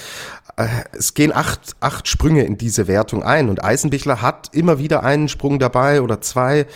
äh, 0.56 0.66
es 0.92 1.14
gehen 1.14 1.32
acht, 1.34 1.76
acht 1.80 2.08
Sprünge 2.08 2.44
in 2.44 2.56
diese 2.56 2.88
Wertung 2.88 3.22
ein 3.22 3.48
und 3.48 3.62
Eisenbichler 3.62 4.22
hat 4.22 4.50
immer 4.52 4.78
wieder 4.78 5.02
einen 5.02 5.28
Sprung 5.28 5.58
dabei 5.58 6.00
oder 6.00 6.20
zwei, 6.20 6.66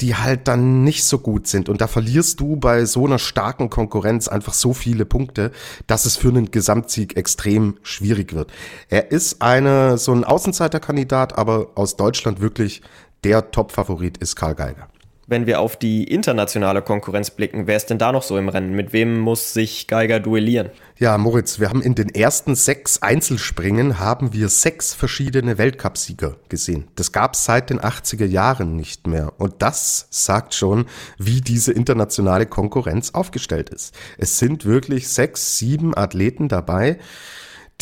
die 0.00 0.14
halt 0.14 0.46
dann 0.46 0.84
nicht 0.84 1.04
so 1.04 1.18
gut 1.18 1.48
sind 1.48 1.68
und 1.68 1.80
da 1.80 1.88
verlierst 1.88 2.38
du 2.38 2.54
bei 2.54 2.84
so 2.84 3.04
einer 3.04 3.18
starken 3.18 3.68
Konkurrenz 3.68 4.28
einfach 4.28 4.54
so 4.54 4.72
viele 4.72 5.04
Punkte, 5.04 5.50
dass 5.88 6.04
es 6.04 6.16
für 6.16 6.28
einen 6.28 6.52
Gesamtsieg 6.52 7.16
extrem 7.16 7.78
schwierig 7.82 8.32
wird. 8.32 8.52
Er 8.90 9.10
ist 9.10 9.42
eine, 9.42 9.98
so 9.98 10.12
ein 10.12 10.22
Außenseiterkandidat, 10.22 11.36
aber 11.36 11.70
aus 11.74 11.96
Deutschland 11.96 12.40
wirklich 12.40 12.82
der 13.24 13.50
Top-Favorit 13.50 14.18
ist 14.18 14.36
Karl 14.36 14.54
Geiger. 14.54 14.88
Wenn 15.30 15.46
wir 15.46 15.60
auf 15.60 15.76
die 15.76 16.04
internationale 16.04 16.80
Konkurrenz 16.80 17.30
blicken, 17.30 17.66
wer 17.66 17.76
ist 17.76 17.90
denn 17.90 17.98
da 17.98 18.12
noch 18.12 18.22
so 18.22 18.38
im 18.38 18.48
Rennen? 18.48 18.72
Mit 18.72 18.94
wem 18.94 19.20
muss 19.20 19.52
sich 19.52 19.86
Geiger 19.86 20.20
duellieren? 20.20 20.70
Ja, 20.96 21.18
Moritz, 21.18 21.60
wir 21.60 21.68
haben 21.68 21.82
in 21.82 21.94
den 21.94 22.08
ersten 22.08 22.54
sechs 22.54 23.02
Einzelspringen 23.02 23.98
haben 23.98 24.32
wir 24.32 24.48
sechs 24.48 24.94
verschiedene 24.94 25.58
Weltcupsieger 25.58 26.36
gesehen. 26.48 26.88
Das 26.96 27.12
gab 27.12 27.34
es 27.34 27.44
seit 27.44 27.68
den 27.68 27.78
80er 27.78 28.24
Jahren 28.24 28.74
nicht 28.74 29.06
mehr. 29.06 29.34
Und 29.36 29.56
das 29.58 30.08
sagt 30.08 30.54
schon, 30.54 30.86
wie 31.18 31.42
diese 31.42 31.72
internationale 31.72 32.46
Konkurrenz 32.46 33.10
aufgestellt 33.10 33.68
ist. 33.68 33.94
Es 34.16 34.38
sind 34.38 34.64
wirklich 34.64 35.10
sechs, 35.10 35.58
sieben 35.58 35.94
Athleten 35.94 36.48
dabei, 36.48 36.96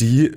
die 0.01 0.33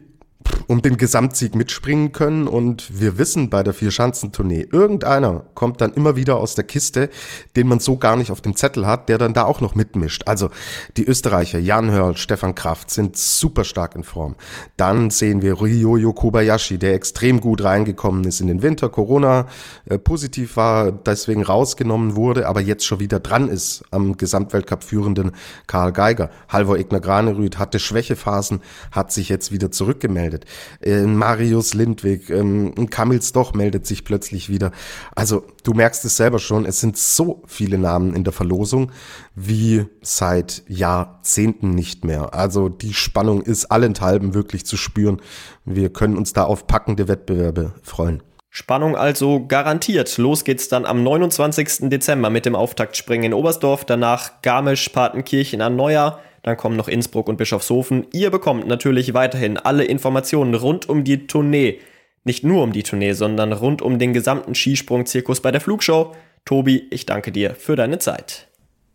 um 0.66 0.82
den 0.82 0.96
Gesamtsieg 0.96 1.54
mitspringen 1.54 2.12
können. 2.12 2.46
Und 2.46 3.00
wir 3.00 3.18
wissen 3.18 3.50
bei 3.50 3.62
der 3.62 3.74
Vierschanzentournee, 3.74 4.68
irgendeiner 4.70 5.44
kommt 5.54 5.80
dann 5.80 5.92
immer 5.94 6.16
wieder 6.16 6.36
aus 6.36 6.54
der 6.54 6.64
Kiste, 6.64 7.10
den 7.56 7.66
man 7.66 7.80
so 7.80 7.96
gar 7.96 8.16
nicht 8.16 8.30
auf 8.30 8.40
dem 8.40 8.56
Zettel 8.56 8.86
hat, 8.86 9.08
der 9.08 9.18
dann 9.18 9.34
da 9.34 9.44
auch 9.44 9.60
noch 9.60 9.74
mitmischt. 9.74 10.22
Also 10.26 10.50
die 10.96 11.04
Österreicher, 11.04 11.58
Jan 11.58 11.90
Hörl, 11.90 12.16
Stefan 12.16 12.54
Kraft 12.54 12.90
sind 12.90 13.16
super 13.16 13.64
stark 13.64 13.96
in 13.96 14.04
Form. 14.04 14.36
Dann 14.76 15.10
sehen 15.10 15.42
wir 15.42 15.60
Ryoyo 15.60 16.12
Kobayashi, 16.12 16.78
der 16.78 16.94
extrem 16.94 17.40
gut 17.40 17.64
reingekommen 17.64 18.24
ist 18.24 18.40
in 18.40 18.46
den 18.46 18.62
Winter, 18.62 18.88
Corona 18.88 19.46
äh, 19.86 19.98
positiv 19.98 20.56
war, 20.56 20.92
deswegen 20.92 21.42
rausgenommen 21.42 22.16
wurde, 22.16 22.46
aber 22.46 22.60
jetzt 22.60 22.84
schon 22.86 23.00
wieder 23.00 23.20
dran 23.20 23.48
ist 23.48 23.82
am 23.90 24.16
Gesamtweltcup 24.16 24.84
führenden 24.84 25.32
Karl 25.66 25.92
Geiger. 25.92 26.30
Halvor 26.48 26.78
Egner 26.78 27.00
Granerüth 27.00 27.58
hatte 27.58 27.78
Schwächephasen, 27.78 28.60
hat 28.92 29.12
sich 29.12 29.28
jetzt 29.28 29.52
wieder 29.52 29.70
zurückgemeldet 29.70 30.29
meldet. 30.30 30.44
Äh, 30.80 31.02
Marius 31.02 31.74
Lindwig, 31.74 32.30
ähm, 32.30 32.88
Kamil 32.90 33.20
Stoch 33.22 33.54
meldet 33.54 33.86
sich 33.86 34.04
plötzlich 34.04 34.48
wieder. 34.48 34.72
Also 35.14 35.44
du 35.64 35.72
merkst 35.72 36.04
es 36.04 36.16
selber 36.16 36.38
schon, 36.38 36.64
es 36.64 36.80
sind 36.80 36.96
so 36.96 37.42
viele 37.46 37.78
Namen 37.78 38.14
in 38.14 38.24
der 38.24 38.32
Verlosung 38.32 38.92
wie 39.34 39.86
seit 40.02 40.62
Jahrzehnten 40.68 41.70
nicht 41.70 42.04
mehr. 42.04 42.34
Also 42.34 42.68
die 42.68 42.94
Spannung 42.94 43.42
ist 43.42 43.66
allenthalben 43.66 44.34
wirklich 44.34 44.64
zu 44.64 44.76
spüren. 44.76 45.20
Wir 45.64 45.90
können 45.92 46.16
uns 46.16 46.32
da 46.32 46.44
auf 46.44 46.66
packende 46.66 47.08
Wettbewerbe 47.08 47.74
freuen. 47.82 48.22
Spannung 48.52 48.96
also 48.96 49.46
garantiert. 49.46 50.18
Los 50.18 50.42
geht's 50.42 50.68
dann 50.68 50.84
am 50.84 51.04
29. 51.04 51.88
Dezember 51.88 52.30
mit 52.30 52.46
dem 52.46 52.56
Auftaktspringen 52.56 53.26
in 53.26 53.34
Oberstdorf, 53.34 53.84
danach 53.84 54.42
Garmisch, 54.42 54.88
Partenkirchen 54.88 55.60
an 55.60 55.76
Neujahr, 55.76 56.18
dann 56.42 56.56
kommen 56.56 56.76
noch 56.76 56.88
Innsbruck 56.88 57.28
und 57.28 57.36
Bischofshofen. 57.36 58.06
Ihr 58.12 58.30
bekommt 58.30 58.66
natürlich 58.66 59.14
weiterhin 59.14 59.56
alle 59.56 59.84
Informationen 59.84 60.54
rund 60.54 60.88
um 60.88 61.04
die 61.04 61.26
Tournee. 61.26 61.78
Nicht 62.24 62.44
nur 62.44 62.62
um 62.62 62.72
die 62.72 62.82
Tournee, 62.82 63.12
sondern 63.12 63.52
rund 63.52 63.82
um 63.82 63.98
den 63.98 64.12
gesamten 64.12 64.54
Skisprung-Zirkus 64.54 65.40
bei 65.40 65.50
der 65.50 65.60
Flugshow. 65.60 66.14
Tobi, 66.44 66.86
ich 66.90 67.06
danke 67.06 67.32
dir 67.32 67.54
für 67.54 67.76
deine 67.76 67.98
Zeit. 67.98 68.48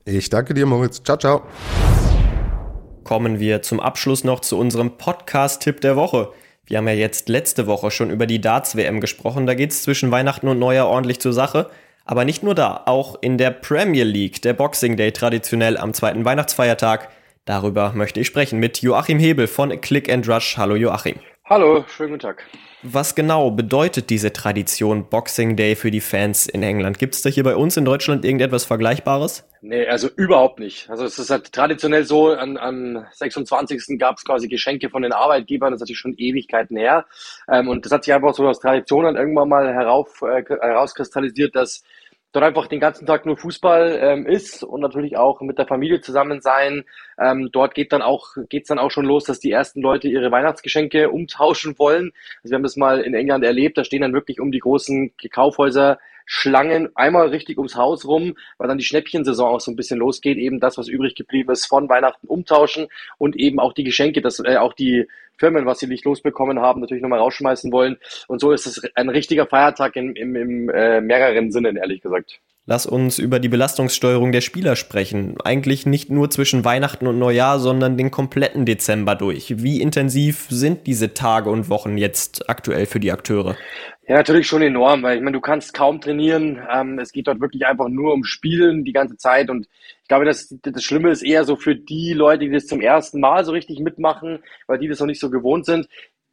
Ich 0.06 0.30
danke 0.30 0.54
dir, 0.54 0.66
Moritz. 0.66 1.02
Ciao, 1.04 1.18
ciao. 1.18 1.44
Kommen 3.04 3.40
wir 3.40 3.62
zum 3.62 3.80
Abschluss 3.80 4.24
noch 4.24 4.40
zu 4.40 4.58
unserem 4.58 4.98
Podcast-Tipp 4.98 5.82
der 5.82 5.96
Woche. 5.96 6.30
Wir 6.66 6.80
haben 6.80 6.88
ja 6.88 6.94
jetzt 6.94 7.30
letzte 7.30 7.68
Woche 7.68 7.92
schon 7.92 8.10
über 8.10 8.26
die 8.26 8.42
Darts-WM 8.42 9.00
gesprochen. 9.00 9.46
Da 9.46 9.54
geht 9.54 9.72
es 9.72 9.84
zwischen 9.84 10.12
Weihnachten 10.12 10.48
und 10.48 10.58
Neujahr 10.58 10.88
ordentlich 10.88 11.20
zur 11.20 11.34
Sache. 11.34 11.70
Aber 12.06 12.26
nicht 12.26 12.44
nur 12.44 12.56
da, 12.56 12.84
auch 12.86 13.18
in 13.22 13.38
der 13.38 13.52
Premier 13.52 14.04
League, 14.04 14.42
der 14.42 14.54
Boxing 14.54 14.96
Day 14.96 15.12
traditionell 15.12 15.78
am 15.78 15.94
zweiten 15.94 16.26
Weihnachtsfeiertag. 16.26 17.10
Darüber 17.46 17.94
möchte 17.94 18.20
ich 18.20 18.26
sprechen 18.26 18.60
mit 18.60 18.82
Joachim 18.82 19.20
Hebel 19.20 19.46
von 19.46 19.70
Click 19.80 20.12
and 20.12 20.28
Rush. 20.28 20.58
Hallo 20.58 20.76
Joachim. 20.76 21.20
Hallo, 21.46 21.86
schönen 21.88 22.14
guten 22.14 22.22
Tag. 22.22 22.44
Was 22.82 23.14
genau 23.14 23.52
bedeutet 23.52 24.10
diese 24.10 24.34
Tradition 24.34 25.10
Boxing 25.10 25.56
Day 25.56 25.76
für 25.76 25.92
die 25.92 26.02
Fans 26.02 26.48
in 26.48 26.64
England? 26.64 26.98
Gibt 26.98 27.14
es 27.14 27.22
da 27.22 27.30
hier 27.30 27.44
bei 27.44 27.56
uns 27.56 27.78
in 27.78 27.86
Deutschland 27.86 28.26
irgendetwas 28.26 28.66
Vergleichbares? 28.66 29.48
Nee, 29.62 29.86
also 29.86 30.10
überhaupt 30.16 30.60
nicht. 30.60 30.90
Also 30.90 31.06
es 31.06 31.20
ist 31.20 31.30
halt 31.30 31.52
traditionell 31.52 32.04
so, 32.04 32.30
an, 32.32 32.58
am 32.58 33.06
26. 33.12 34.00
gab 34.00 34.18
es 34.18 34.26
quasi 34.26 34.48
Geschenke 34.48 34.90
von 34.90 35.04
den 35.04 35.14
Arbeitgebern, 35.14 35.72
das 35.72 35.78
ist 35.78 35.82
natürlich 35.82 36.00
schon 36.00 36.16
Ewigkeiten 36.18 36.78
her. 36.78 37.06
Ähm, 37.48 37.68
und 37.68 37.86
das 37.86 37.92
hat 37.92 38.06
sich 38.06 38.14
einfach 38.14 38.34
so 38.34 38.48
aus 38.48 38.60
Tradition 38.60 39.04
dann 39.04 39.18
irgendwann 39.18 39.50
mal 39.50 39.72
herauf, 39.72 40.24
äh, 40.24 40.44
herauskristallisiert, 40.44 41.56
dass 41.56 41.84
dort 42.36 42.46
einfach 42.46 42.68
den 42.68 42.80
ganzen 42.80 43.06
Tag 43.06 43.26
nur 43.26 43.38
Fußball 43.38 43.98
ähm, 44.02 44.26
ist 44.26 44.64
und 44.64 44.82
natürlich 44.82 45.18
auch 45.18 45.40
mit 45.42 45.58
der 45.58 45.68
Familie 45.68 46.02
zusammen 46.02 46.42
sein. 46.42 46.84
Ähm, 47.18 47.50
dort 47.52 47.74
geht 47.74 47.94
dann 47.94 48.02
auch 48.02 48.36
geht's 48.50 48.68
dann 48.68 48.80
auch 48.80 48.92
schon 48.92 49.06
los, 49.06 49.24
dass 49.24 49.40
die 49.40 49.52
ersten 49.52 49.82
Leute 49.82 50.10
ihre 50.10 50.32
Weihnachtsgeschenke 50.32 51.10
umtauschen 51.10 51.80
wollen. 51.80 52.12
Also 52.44 52.52
wir 52.52 52.56
haben 52.56 52.64
das 52.64 52.76
mal 52.76 53.02
in 53.02 53.14
England 53.14 53.46
erlebt. 53.46 53.78
Da 53.78 53.84
stehen 53.86 54.02
dann 54.02 54.14
wirklich 54.14 54.40
um 54.40 54.52
die 54.52 54.60
großen 54.60 55.14
Kaufhäuser 55.32 55.98
Schlangen 56.26 56.90
einmal 56.96 57.30
richtig 57.30 57.58
ums 57.58 57.76
Haus 57.76 58.06
rum, 58.06 58.36
weil 58.58 58.68
dann 58.68 58.78
die 58.78 58.84
Schnäppchensaison 58.84 59.56
auch 59.56 59.62
so 59.62 59.72
ein 59.72 59.76
bisschen 59.76 60.00
losgeht, 60.00 60.38
eben 60.38 60.60
das, 60.60 60.78
was 60.78 60.88
übrig 60.88 61.16
geblieben 61.16 61.52
ist, 61.52 61.66
von 61.66 61.88
Weihnachten 61.90 62.28
umtauschen 62.28 62.88
und 63.18 63.36
eben 63.36 63.60
auch 63.60 63.74
die 63.74 63.84
Geschenke, 63.84 64.22
dass 64.22 64.40
äh, 64.40 64.58
auch 64.58 64.74
die 64.74 65.08
Firmen, 65.38 65.66
was 65.66 65.80
sie 65.80 65.88
nicht 65.88 66.06
losbekommen 66.06 66.60
haben, 66.60 66.82
natürlich 66.82 67.02
nochmal 67.04 67.20
rausschmeißen 67.20 67.72
wollen. 67.72 67.98
Und 68.28 68.40
so 68.40 68.52
ist 68.52 68.66
es 68.66 68.82
ein 68.96 69.10
richtiger 69.10 69.46
Feiertag 69.46 69.96
im, 69.96 70.16
im, 70.16 70.36
im 70.36 70.70
äh, 70.70 71.02
mehreren 71.02 71.52
Sinnen, 71.52 71.76
ehrlich 71.76 72.02
gesagt. 72.02 72.40
Lass 72.68 72.88
uns 72.88 73.20
über 73.20 73.40
die 73.40 73.48
Belastungssteuerung 73.48 74.32
der 74.32 74.42
Spieler 74.42 74.76
sprechen. 74.76 75.36
Eigentlich 75.44 75.86
nicht 75.86 76.10
nur 76.10 76.32
zwischen 76.32 76.66
Weihnachten 76.66 77.06
und 77.06 77.20
Neujahr, 77.20 77.60
sondern 77.60 77.96
den 77.96 78.10
kompletten 78.10 78.66
Dezember 78.66 79.14
durch. 79.14 79.62
Wie 79.62 79.82
intensiv 79.82 80.48
sind 80.50 80.88
diese 80.88 81.14
Tage 81.14 81.52
und 81.52 81.70
Wochen 81.70 81.96
jetzt 82.00 82.50
aktuell 82.50 82.88
für 82.88 83.00
die 83.00 83.12
Akteure? 83.12 83.56
Ja, 84.08 84.16
natürlich 84.16 84.46
schon 84.48 84.62
enorm, 84.62 85.02
weil 85.02 85.18
ich 85.18 85.24
meine, 85.24 85.36
du 85.36 85.42
kannst 85.42 85.74
kaum 85.74 86.00
trainieren. 86.00 86.62
Ähm, 86.72 87.00
es 87.00 87.12
geht 87.12 87.26
dort 87.28 87.42
wirklich 87.42 87.66
einfach 87.66 87.88
nur 87.88 88.14
um 88.14 88.24
Spielen 88.24 88.84
die 88.84 88.94
ganze 88.94 89.18
Zeit. 89.18 89.50
Und 89.50 89.68
ich 90.04 90.08
glaube, 90.08 90.26
das, 90.26 90.56
das 90.62 90.84
Schlimme 90.84 91.10
ist 91.10 91.24
eher 91.24 91.44
so 91.44 91.56
für 91.56 91.76
die 91.76 92.14
Leute, 92.14 92.46
die 92.46 92.52
das 92.52 92.68
zum 92.68 92.82
ersten 92.82 93.20
Mal 93.20 93.44
so 93.46 93.52
richtig 93.52 93.80
mitmachen, 93.80 94.44
weil 94.68 94.78
die 94.78 94.88
das 94.88 95.00
noch 95.00 95.08
nicht 95.08 95.20
so 95.20 95.32
gewohnt 95.32 95.66
sind. 95.66 95.88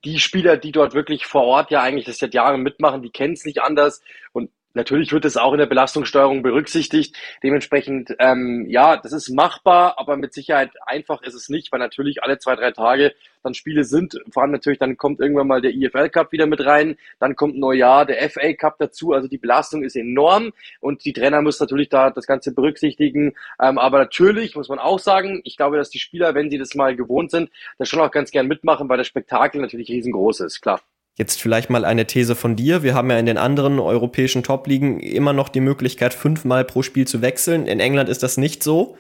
Die 0.05 0.19
Spieler, 0.19 0.59
die 0.59 0.73
dort 0.73 0.93
wirklich 0.93 1.25
vor 1.25 1.45
Ort 1.45 1.71
ja 1.71 1.81
eigentlich 1.81 2.05
das 2.05 2.19
seit 2.19 2.35
Jahren 2.35 2.63
mitmachen, 2.63 3.01
die 3.03 3.11
kennen 3.11 3.33
es 3.33 3.47
nicht 3.47 3.63
anders. 3.63 4.03
Und 4.33 4.51
Natürlich 4.75 5.13
wird 5.13 5.25
es 5.25 5.37
auch 5.37 5.53
in 5.53 5.59
der 5.59 5.67
Belastungssteuerung 5.67 6.43
berücksichtigt. 6.43 7.17
Dementsprechend, 7.43 8.15
ähm, 8.19 8.67
ja, 8.69 8.97
das 8.97 9.13
ist 9.13 9.29
machbar, 9.31 9.99
aber 9.99 10.17
mit 10.17 10.33
Sicherheit 10.33 10.71
einfach 10.87 11.23
ist 11.23 11.35
es 11.35 11.49
nicht, 11.49 11.71
weil 11.73 11.81
natürlich 11.81 12.23
alle 12.23 12.39
zwei, 12.39 12.57
drei 12.57 12.71
Tage 12.71 13.13
dann 13.43 13.55
Spiele 13.55 13.85
sind. 13.85 14.19
Vor 14.31 14.43
allem 14.43 14.53
natürlich, 14.53 14.79
dann 14.79 14.97
kommt 14.97 15.21
irgendwann 15.21 15.47
mal 15.49 15.61
der 15.61 15.73
IFL 15.75 16.09
Cup 16.09 16.33
wieder 16.33 16.47
mit 16.47 16.65
rein, 16.65 16.97
dann 17.21 17.37
kommt 17.37 17.59
Neujahr, 17.59 18.07
der 18.07 18.31
FA 18.31 18.53
Cup 18.55 18.79
dazu. 18.79 19.13
Also 19.13 19.29
die 19.29 19.39
Belastung 19.39 19.83
ist 19.83 19.97
enorm 19.97 20.53
und 20.81 21.05
die 21.05 21.13
Trainer 21.13 21.43
müssen 21.43 21.63
natürlich 21.63 21.89
da 21.89 22.11
das 22.11 22.27
Ganze 22.27 22.55
berücksichtigen. 22.55 23.35
Ähm, 23.61 23.79
aber 23.79 23.99
natürlich 23.99 24.57
muss 24.57 24.69
man 24.69 24.79
auch 24.79 24.99
sagen, 24.99 25.41
ich 25.45 25.57
glaube, 25.57 25.77
dass 25.77 25.91
die 25.91 25.99
Spieler, 25.99 26.35
wenn 26.35 26.51
sie 26.51 26.59
das 26.59 26.75
mal 26.75 26.97
gewohnt 26.97 27.31
sind, 27.31 27.51
das 27.79 27.89
schon 27.89 28.01
auch 28.01 28.11
ganz 28.11 28.31
gern 28.31 28.47
mitmachen, 28.47 28.89
weil 28.89 28.99
das 28.99 29.07
Spektakel 29.07 29.61
natürlich 29.61 29.91
riesengroß 29.91 30.41
ist, 30.41 30.61
klar. 30.61 30.81
Jetzt 31.14 31.42
vielleicht 31.42 31.68
mal 31.68 31.85
eine 31.85 32.07
These 32.07 32.35
von 32.35 32.57
dir. 32.57 32.83
Wir 32.83 32.94
haben 32.94 33.11
ja 33.11 33.18
in 33.18 33.27
den 33.27 33.37
anderen 33.37 33.79
europäischen 33.79 34.42
Top-Ligen 34.42 35.01
immer 35.01 35.35
noch 35.35 35.51
die 35.51 35.61
Möglichkeit, 35.61 36.14
fünfmal 36.14 36.64
pro 36.64 36.83
Spiel 36.83 37.07
zu 37.07 37.20
wechseln. 37.20 37.66
In 37.66 37.81
England 37.81 38.09
ist 38.09 38.22
das 38.22 38.38
nicht 38.38 38.62
so. 38.62 38.96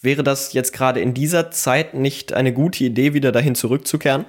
Wäre 0.00 0.22
das 0.22 0.52
jetzt 0.52 0.72
gerade 0.72 1.00
in 1.00 1.12
dieser 1.12 1.50
Zeit 1.50 1.94
nicht 1.94 2.32
eine 2.32 2.52
gute 2.52 2.84
Idee, 2.84 3.14
wieder 3.14 3.32
dahin 3.32 3.56
zurückzukehren? 3.56 4.26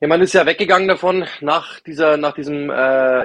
Ja, 0.00 0.06
man 0.06 0.20
ist 0.20 0.34
ja 0.34 0.46
weggegangen 0.46 0.86
davon. 0.86 1.26
Nach 1.40 1.80
dieser, 1.80 2.16
nach 2.16 2.34
diesem 2.34 2.70
äh, 2.70 2.74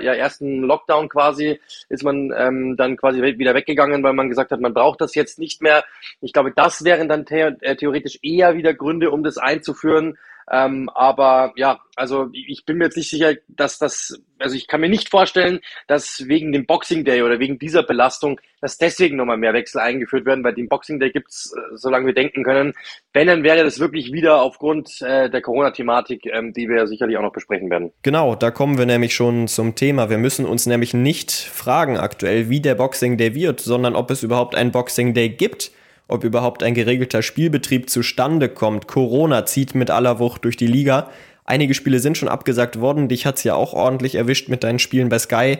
ja, 0.03 0.13
ersten 0.15 0.63
Lockdown 0.63 1.07
quasi 1.07 1.59
ist 1.89 2.03
man 2.03 2.33
ähm, 2.35 2.75
dann 2.75 2.97
quasi 2.97 3.21
wieder 3.21 3.53
weggegangen, 3.53 4.01
weil 4.01 4.13
man 4.13 4.29
gesagt 4.29 4.49
hat, 4.51 4.59
man 4.59 4.73
braucht 4.73 4.99
das 4.99 5.13
jetzt 5.13 5.37
nicht 5.37 5.61
mehr. 5.61 5.83
Ich 6.21 6.33
glaube, 6.33 6.51
das 6.51 6.83
wären 6.83 7.07
dann 7.07 7.25
the 7.29 7.35
äh, 7.61 7.75
theoretisch 7.75 8.17
eher 8.23 8.55
wieder 8.55 8.73
Gründe, 8.73 9.11
um 9.11 9.23
das 9.23 9.37
einzuführen. 9.37 10.17
Ähm, 10.51 10.89
aber 10.93 11.53
ja, 11.56 11.79
also 11.95 12.29
ich 12.34 12.65
bin 12.65 12.77
mir 12.77 12.86
jetzt 12.86 12.97
nicht 12.97 13.10
sicher, 13.10 13.36
dass 13.47 13.77
das, 13.77 14.19
also 14.39 14.56
ich 14.56 14.67
kann 14.67 14.82
mir 14.82 14.89
nicht 14.89 15.10
vorstellen, 15.10 15.60
dass 15.88 16.23
wegen 16.27 16.51
dem 16.51 16.65
Boxing 16.65 17.06
Day 17.06 17.21
oder 17.21 17.39
wegen 17.39 17.60
dieser 17.60 17.84
Belastung, 17.84 18.39
dass 18.62 18.77
deswegen 18.77 19.15
nochmal 19.15 19.38
mehr 19.38 19.53
Wechsel 19.53 19.79
eingeführt 19.79 20.25
werden, 20.25 20.43
weil 20.43 20.53
den 20.53 20.69
Boxing 20.69 20.99
Day 20.99 21.12
gibt's, 21.12 21.53
äh, 21.56 21.75
solange 21.75 22.08
wir 22.08 22.13
denken 22.13 22.43
können. 22.43 22.73
Wenn, 23.13 23.27
dann 23.27 23.43
wäre 23.43 23.63
das 23.63 23.79
wirklich 23.79 24.12
wieder 24.12 24.41
aufgrund 24.41 25.01
äh, 25.01 25.29
der 25.29 25.41
Corona-Thematik, 25.41 26.25
ähm, 26.25 26.53
die 26.53 26.67
wir 26.67 26.88
sicherlich 26.88 27.17
auch 27.17 27.21
noch 27.21 27.34
besprechen 27.34 27.69
werden. 27.69 27.91
Genau, 28.01 28.36
da 28.36 28.51
kommen 28.51 28.77
wir 28.77 28.86
nämlich 28.86 29.13
schon 29.13 29.47
zum 29.47 29.75
Thema. 29.75 30.10
Wir 30.10 30.17
müssen 30.17 30.45
uns 30.45 30.65
nämlich 30.65 30.93
nicht 30.93 31.32
fragen 31.32 31.97
aktuell, 31.97 32.49
wie 32.49 32.60
der 32.60 32.75
Boxing 32.75 33.17
Day 33.17 33.36
wird, 33.36 33.62
sondern 33.62 33.95
ob 33.95 34.12
es 34.12 34.23
überhaupt 34.23 34.56
einen 34.56 34.71
Boxing 34.71 35.13
Day 35.13 35.29
gibt 35.29 35.71
ob 36.07 36.23
überhaupt 36.23 36.63
ein 36.63 36.73
geregelter 36.73 37.21
Spielbetrieb 37.21 37.89
zustande 37.89 38.49
kommt. 38.49 38.87
Corona 38.87 39.45
zieht 39.45 39.75
mit 39.75 39.89
aller 39.89 40.19
Wucht 40.19 40.45
durch 40.45 40.57
die 40.57 40.67
Liga. 40.67 41.09
Einige 41.45 41.73
Spiele 41.73 41.99
sind 41.99 42.17
schon 42.17 42.29
abgesagt 42.29 42.79
worden. 42.79 43.07
Dich 43.07 43.25
hat 43.25 43.37
es 43.37 43.43
ja 43.43 43.55
auch 43.55 43.73
ordentlich 43.73 44.15
erwischt 44.15 44.49
mit 44.49 44.63
deinen 44.63 44.79
Spielen 44.79 45.09
bei 45.09 45.19
Sky. 45.19 45.59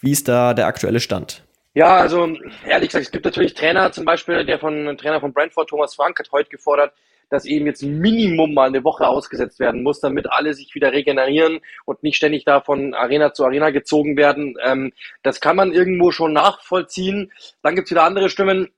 Wie 0.00 0.12
ist 0.12 0.28
da 0.28 0.54
der 0.54 0.66
aktuelle 0.66 1.00
Stand? 1.00 1.42
Ja, 1.74 1.96
also 1.96 2.28
ehrlich 2.66 2.90
gesagt, 2.90 3.06
es 3.06 3.10
gibt 3.10 3.24
natürlich 3.24 3.54
Trainer, 3.54 3.90
zum 3.90 4.04
Beispiel 4.04 4.44
der 4.44 4.60
von 4.60 4.96
Trainer 4.96 5.20
von 5.20 5.32
Brentford, 5.32 5.68
Thomas 5.68 5.94
Frank, 5.96 6.18
hat 6.20 6.30
heute 6.30 6.50
gefordert, 6.50 6.92
dass 7.30 7.46
eben 7.46 7.66
jetzt 7.66 7.82
Minimum 7.82 8.54
mal 8.54 8.68
eine 8.68 8.84
Woche 8.84 9.08
ausgesetzt 9.08 9.58
werden 9.58 9.82
muss, 9.82 9.98
damit 9.98 10.30
alle 10.30 10.54
sich 10.54 10.72
wieder 10.74 10.92
regenerieren 10.92 11.60
und 11.84 12.02
nicht 12.04 12.16
ständig 12.16 12.44
da 12.44 12.60
von 12.60 12.94
Arena 12.94 13.32
zu 13.32 13.44
Arena 13.44 13.70
gezogen 13.70 14.16
werden. 14.16 14.56
Ähm, 14.64 14.92
das 15.24 15.40
kann 15.40 15.56
man 15.56 15.72
irgendwo 15.72 16.12
schon 16.12 16.32
nachvollziehen. 16.32 17.32
Dann 17.62 17.74
gibt's 17.74 17.90
wieder 17.90 18.04
andere 18.04 18.30
Stimmen, 18.30 18.68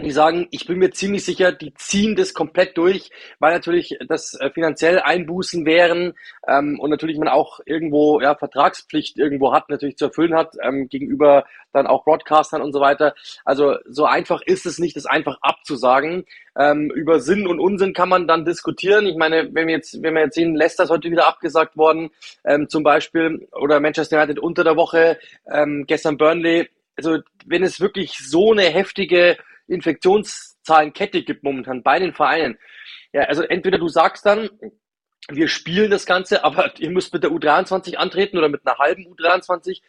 die 0.00 0.10
sagen, 0.10 0.48
ich 0.50 0.66
bin 0.66 0.78
mir 0.78 0.90
ziemlich 0.90 1.24
sicher, 1.24 1.52
die 1.52 1.72
ziehen 1.74 2.16
das 2.16 2.34
komplett 2.34 2.76
durch, 2.76 3.10
weil 3.38 3.52
natürlich 3.52 3.96
das 4.08 4.34
äh, 4.34 4.50
finanziell 4.50 4.98
Einbußen 4.98 5.64
wären 5.66 6.14
ähm, 6.48 6.80
und 6.80 6.90
natürlich 6.90 7.16
man 7.16 7.28
auch 7.28 7.60
irgendwo 7.64 8.20
ja 8.20 8.34
Vertragspflicht 8.34 9.18
irgendwo 9.18 9.52
hat, 9.52 9.68
natürlich 9.68 9.96
zu 9.96 10.06
erfüllen 10.06 10.34
hat 10.34 10.56
ähm, 10.60 10.88
gegenüber 10.88 11.44
dann 11.72 11.86
auch 11.86 12.04
Broadcastern 12.04 12.60
und 12.60 12.72
so 12.72 12.80
weiter. 12.80 13.14
Also 13.44 13.76
so 13.86 14.04
einfach 14.04 14.42
ist 14.42 14.66
es 14.66 14.78
nicht, 14.78 14.96
das 14.96 15.06
einfach 15.06 15.38
abzusagen. 15.42 16.24
Ähm, 16.58 16.90
über 16.90 17.20
Sinn 17.20 17.46
und 17.46 17.60
Unsinn 17.60 17.92
kann 17.92 18.08
man 18.08 18.26
dann 18.26 18.44
diskutieren. 18.44 19.06
Ich 19.06 19.16
meine, 19.16 19.54
wenn 19.54 19.68
wir 19.68 19.74
jetzt, 19.74 20.02
wenn 20.02 20.14
wir 20.14 20.22
jetzt 20.22 20.34
sehen, 20.34 20.56
Leicester 20.56 20.84
ist 20.84 20.90
heute 20.90 21.10
wieder 21.10 21.28
abgesagt 21.28 21.76
worden, 21.76 22.10
ähm, 22.44 22.68
zum 22.68 22.82
Beispiel, 22.82 23.48
oder 23.52 23.80
Manchester 23.80 24.16
United 24.16 24.40
unter 24.40 24.64
der 24.64 24.76
Woche, 24.76 25.18
ähm, 25.52 25.84
gestern 25.86 26.16
Burnley. 26.16 26.68
Also 26.96 27.18
wenn 27.46 27.62
es 27.64 27.80
wirklich 27.80 28.18
so 28.18 28.52
eine 28.52 28.62
heftige 28.62 29.36
Infektionszahlenkette 29.66 31.22
gibt 31.22 31.42
momentan 31.42 31.82
bei 31.82 31.98
den 31.98 32.12
Vereinen. 32.12 32.58
Ja, 33.12 33.22
also 33.22 33.42
entweder 33.42 33.78
du 33.78 33.88
sagst 33.88 34.26
dann, 34.26 34.50
wir 35.28 35.48
spielen 35.48 35.90
das 35.90 36.06
Ganze, 36.06 36.44
aber 36.44 36.72
ihr 36.78 36.90
müsst 36.90 37.12
mit 37.12 37.22
der 37.22 37.30
U23 37.30 37.96
antreten 37.96 38.38
oder 38.38 38.48
mit 38.48 38.66
einer 38.66 38.78
halben 38.78 39.06
U23 39.06 39.80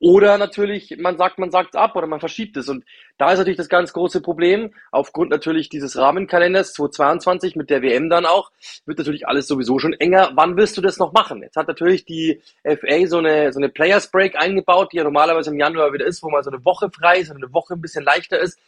oder 0.00 0.38
natürlich, 0.38 0.96
man 0.98 1.18
sagt, 1.18 1.38
man 1.38 1.50
sagt 1.50 1.76
ab 1.76 1.96
oder 1.96 2.06
man 2.06 2.20
verschiebt 2.20 2.56
es. 2.56 2.68
Und 2.68 2.84
da 3.18 3.32
ist 3.32 3.38
natürlich 3.38 3.58
das 3.58 3.68
ganz 3.68 3.92
große 3.92 4.20
Problem. 4.20 4.72
Aufgrund 4.90 5.30
natürlich 5.30 5.68
dieses 5.68 5.96
Rahmenkalenders 5.96 6.72
2022 6.72 7.56
mit 7.56 7.70
der 7.70 7.82
WM 7.82 8.08
dann 8.08 8.26
auch, 8.26 8.50
wird 8.86 8.98
natürlich 8.98 9.26
alles 9.28 9.46
sowieso 9.46 9.78
schon 9.78 9.92
enger. 9.92 10.32
Wann 10.34 10.56
willst 10.56 10.76
du 10.76 10.80
das 10.80 10.98
noch 10.98 11.12
machen? 11.12 11.42
Jetzt 11.42 11.56
hat 11.56 11.68
natürlich 11.68 12.04
die 12.04 12.40
FA 12.64 13.06
so 13.06 13.18
eine, 13.18 13.52
so 13.52 13.60
eine 13.60 13.68
Players 13.68 14.10
Break 14.10 14.36
eingebaut, 14.36 14.92
die 14.92 14.96
ja 14.96 15.04
normalerweise 15.04 15.50
im 15.50 15.58
Januar 15.58 15.92
wieder 15.92 16.06
ist, 16.06 16.22
wo 16.22 16.30
mal 16.30 16.42
so 16.42 16.50
eine 16.50 16.64
Woche 16.64 16.90
frei 16.90 17.18
ist, 17.18 17.30
eine 17.30 17.52
Woche 17.52 17.74
ein 17.74 17.80
bisschen 17.80 18.04
leichter 18.04 18.38
ist. 18.38 18.58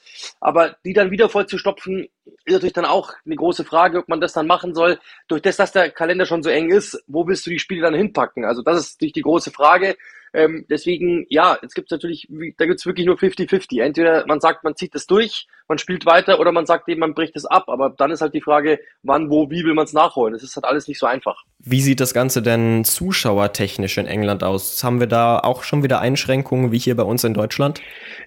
Aber 0.41 0.77
die 0.85 0.93
dann 0.93 1.11
wieder 1.11 1.29
voll 1.29 1.47
zu 1.47 1.59
stopfen, 1.59 2.09
ist 2.45 2.55
natürlich 2.55 2.75
dann 2.75 2.85
auch 2.85 3.13
eine 3.25 3.37
große 3.37 3.65
Frage, 3.65 3.99
ob 3.99 4.09
man 4.09 4.21
das 4.21 4.33
dann 4.33 4.47
machen 4.47 4.75
soll. 4.75 4.99
Durch 5.29 5.43
das, 5.43 5.57
dass 5.57 5.73
der 5.73 5.91
Kalender 5.91 6.27
schon 6.27 6.43
so 6.43 6.51
eng 6.51 6.71
ist, 6.71 7.03
wo 7.07 7.27
willst 7.27 7.47
du 7.47 7.51
die 7.51 7.59
Spiele 7.59 7.83
dann 7.83 7.95
hinpacken? 7.95 8.45
Also 8.45 8.63
das 8.63 8.79
ist 8.81 8.97
natürlich 8.97 9.15
die 9.15 9.23
große 9.23 9.51
Frage. 9.51 9.97
Ähm, 10.35 10.67
deswegen, 10.69 11.25
ja, 11.29 11.57
jetzt 11.63 11.75
gibt 11.75 11.93
natürlich, 11.93 12.29
da 12.59 12.67
gibt 12.67 12.81
es 12.81 12.87
wirklich 12.87 13.07
nur 13.07 13.17
50-50. 13.17 13.81
Entweder 13.81 14.27
man 14.27 14.41
sagt, 14.41 14.65
man 14.65 14.75
zieht 14.75 14.95
das 14.95 15.07
durch 15.07 15.47
man 15.69 15.79
spielt 15.79 16.07
weiter 16.07 16.41
oder 16.41 16.53
man 16.53 16.67
sagt 16.67 16.89
eben, 16.89 17.01
man 17.01 17.15
bricht 17.15 17.37
es 17.37 17.47
ab. 17.47 17.65
Aber 17.69 17.91
dann 17.91 18.11
ist 18.11 18.21
halt 18.21 18.35
die 18.35 18.41
Frage, 18.41 18.79
wann, 19.03 19.31
wo, 19.31 19.51
wie 19.51 19.65
will 19.65 19.75
man 19.75 19.85
es 19.85 19.93
nachholen? 19.93 20.35
Es 20.35 20.43
ist 20.43 20.57
halt 20.57 20.65
alles 20.65 20.89
nicht 20.89 20.99
so 20.99 21.07
einfach. 21.07 21.43
Wie 21.59 21.81
sieht 21.81 22.01
das 22.01 22.13
Ganze 22.13 22.43
denn 22.43 22.85
zuschauertechnisch 22.85 23.97
in 23.97 24.07
England 24.07 24.45
aus? 24.45 24.85
Haben 24.85 25.01
wir 25.01 25.07
da 25.07 25.39
auch 25.39 25.63
schon 25.63 25.83
wieder 25.83 26.01
Einschränkungen 26.01 26.73
wie 26.73 26.79
hier 26.79 26.97
bei 26.97 27.05
uns 27.05 27.25
in 27.25 27.33
Deutschland? 27.33 27.81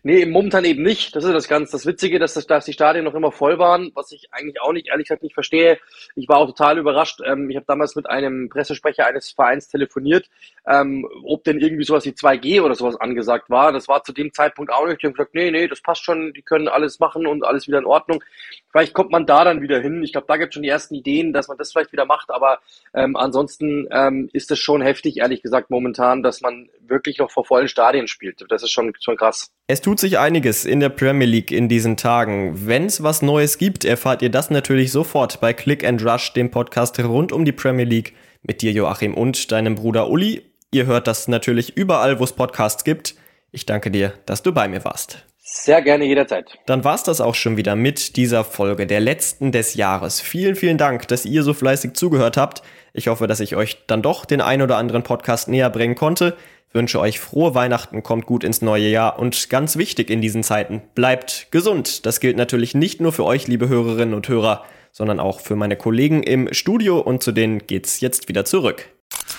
Nee, 0.04 0.26
momentan 0.26 0.66
eben 0.66 0.82
nicht. 0.82 1.16
Das 1.16 1.24
ist 1.24 1.34
das 1.34 1.48
ganz 1.48 1.72
das 1.72 1.86
Witzige, 1.86 2.18
dass, 2.18 2.34
das, 2.34 2.48
dass 2.48 2.66
die 2.66 2.74
Stadien 2.74 3.06
noch 3.06 3.14
immer 3.14 3.32
voll 3.32 3.60
waren, 3.60 3.92
was 3.94 4.12
ich 4.12 4.30
eigentlich 4.32 4.60
auch 4.62 4.74
nicht, 4.74 4.88
ehrlich 4.88 5.08
gesagt, 5.08 5.22
nicht 5.22 5.36
verstehe. 5.36 5.78
Ich 6.16 6.28
war 6.28 6.38
auch 6.38 6.48
total 6.48 6.80
überrascht. 6.80 7.22
Ähm, 7.24 7.50
ich 7.50 7.56
habe 7.56 7.66
damals 7.68 7.96
mit 7.96 8.10
einem 8.10 8.50
Pressesprecher 8.50 9.06
eines 9.06 9.32
Vereins 9.32 9.68
telefoniert, 9.68 10.28
ähm, 10.68 11.08
ob 11.24 11.44
denn 11.44 11.60
irgendwie 11.60 11.84
sowas 11.84 12.06
wie 12.06 12.12
2G 12.12 12.62
oder 12.62 12.74
sowas 12.74 12.96
angesagt 12.96 13.50
war. 13.50 13.72
Das 13.72 13.88
war 13.88 14.04
zu 14.04 14.14
dem 14.14 14.34
Zeitpunkt 14.34 14.72
auch 14.72 14.88
nicht. 14.88 15.02
Die 15.02 15.08
haben 15.08 15.14
gesagt, 15.14 15.36
nee, 15.36 15.52
nee, 15.52 15.68
das 15.68 15.82
passt 15.82 16.04
schon, 16.04 16.34
die 16.34 16.42
können 16.42 16.68
alles 16.68 17.00
machen 17.00 17.27
und 17.28 17.46
alles 17.46 17.68
wieder 17.68 17.78
in 17.78 17.86
Ordnung. 17.86 18.24
Vielleicht 18.72 18.94
kommt 18.94 19.12
man 19.12 19.26
da 19.26 19.44
dann 19.44 19.62
wieder 19.62 19.80
hin. 19.80 20.04
Ich 20.04 20.12
glaube, 20.12 20.28
da 20.28 20.38
gibt 20.38 20.50
es 20.50 20.54
schon 20.56 20.64
die 20.64 20.70
ersten 20.70 20.96
Ideen, 20.96 21.34
dass 21.34 21.48
man 21.48 21.58
das 21.58 21.72
vielleicht 21.72 21.92
wieder 21.92 22.06
macht, 22.06 22.30
aber 22.30 22.60
ähm, 22.94 23.16
ansonsten 23.16 23.88
ähm, 23.92 24.30
ist 24.34 24.52
es 24.52 24.60
schon 24.60 24.82
heftig, 24.82 25.18
ehrlich 25.18 25.42
gesagt, 25.42 25.70
momentan, 25.70 26.24
dass 26.24 26.42
man 26.42 26.70
wirklich 26.80 27.18
noch 27.18 27.32
vor 27.32 27.46
vollen 27.46 27.68
Stadien 27.68 28.08
spielt. 28.08 28.44
Das 28.50 28.64
ist 28.64 28.72
schon, 28.72 28.94
schon 29.00 29.18
krass. 29.18 29.52
Es 29.68 29.82
tut 29.82 30.00
sich 30.00 30.20
einiges 30.20 30.66
in 30.66 30.80
der 30.80 30.90
Premier 30.90 31.28
League 31.28 31.52
in 31.52 31.70
diesen 31.70 31.98
Tagen. 31.98 32.68
Wenn 32.68 32.86
es 32.86 33.04
was 33.04 33.22
Neues 33.22 33.58
gibt, 33.58 33.86
erfahrt 33.86 34.22
ihr 34.22 34.30
das 34.30 34.50
natürlich 34.50 34.92
sofort 34.92 35.42
bei 35.42 35.54
Click 35.54 35.86
and 35.86 36.06
Rush, 36.06 36.34
dem 36.34 36.52
Podcast 36.52 37.00
rund 37.00 37.32
um 37.32 37.46
die 37.46 37.52
Premier 37.52 37.86
League 37.86 38.14
mit 38.44 38.62
dir, 38.62 38.72
Joachim, 38.72 39.14
und 39.14 39.52
deinem 39.52 39.76
Bruder 39.76 40.10
Uli. 40.10 40.44
Ihr 40.72 40.86
hört 40.86 41.08
das 41.08 41.28
natürlich 41.28 41.76
überall, 41.76 42.20
wo 42.20 42.24
es 42.24 42.34
Podcasts 42.34 42.84
gibt. 42.84 43.16
Ich 43.52 43.66
danke 43.66 43.92
dir, 43.92 44.14
dass 44.26 44.44
du 44.44 44.54
bei 44.54 44.68
mir 44.68 44.84
warst. 44.84 45.27
Sehr 45.50 45.82
gerne 45.82 46.04
jederzeit. 46.04 46.60
Dann 46.66 46.84
war's 46.84 47.04
das 47.04 47.22
auch 47.22 47.34
schon 47.34 47.56
wieder 47.56 47.78
mit 47.78 48.18
dieser 48.18 48.44
Folge, 48.44 48.86
der 48.86 49.00
letzten 49.00 49.54
des 49.54 49.76
Jahres. 49.76 50.20
Vielen, 50.20 50.58
vielen 50.58 50.78
Dank, 50.78 51.08
dass 51.08 51.24
ihr 51.24 51.42
so 51.42 51.54
fleißig 51.54 51.94
zugehört 51.94 52.36
habt. 52.36 52.64
Ich 52.92 53.08
hoffe, 53.08 53.28
dass 53.28 53.40
ich 53.40 53.56
euch 53.56 53.78
dann 53.88 54.02
doch 54.02 54.26
den 54.26 54.42
ein 54.42 54.62
oder 54.62 54.76
anderen 54.76 55.04
Podcast 55.04 55.48
näher 55.48 55.70
bringen 55.70 55.96
konnte. 55.96 56.36
Wünsche 56.74 57.00
euch 57.00 57.22
frohe 57.22 57.56
Weihnachten, 57.56 58.04
kommt 58.04 58.26
gut 58.26 58.44
ins 58.44 58.62
neue 58.62 58.90
Jahr 58.90 59.20
und 59.20 59.50
ganz 59.50 59.78
wichtig 59.78 60.10
in 60.10 60.20
diesen 60.20 60.44
Zeiten, 60.44 60.82
bleibt 60.96 61.48
gesund. 61.50 62.06
Das 62.06 62.20
gilt 62.20 62.36
natürlich 62.36 62.76
nicht 62.76 63.00
nur 63.00 63.14
für 63.14 63.24
euch, 63.24 63.48
liebe 63.48 63.70
Hörerinnen 63.70 64.16
und 64.16 64.28
Hörer, 64.28 64.66
sondern 64.92 65.22
auch 65.22 65.40
für 65.40 65.56
meine 65.56 65.78
Kollegen 65.78 66.24
im 66.24 66.54
Studio 66.54 67.00
und 67.00 67.24
zu 67.24 67.32
denen 67.32 67.66
geht's 67.68 68.02
jetzt 68.02 68.28
wieder 68.28 68.44
zurück. 68.44 68.90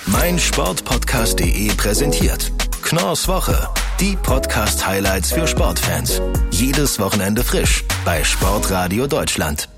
Mein 0.06 0.38
Sportpodcast.de 0.38 1.68
präsentiert 1.76 2.50
Knorrs 2.82 3.28
Woche. 3.28 3.68
Die 4.00 4.14
Podcast-Highlights 4.14 5.32
für 5.32 5.48
Sportfans. 5.48 6.22
Jedes 6.52 7.00
Wochenende 7.00 7.42
frisch 7.42 7.84
bei 8.04 8.22
Sportradio 8.22 9.08
Deutschland. 9.08 9.68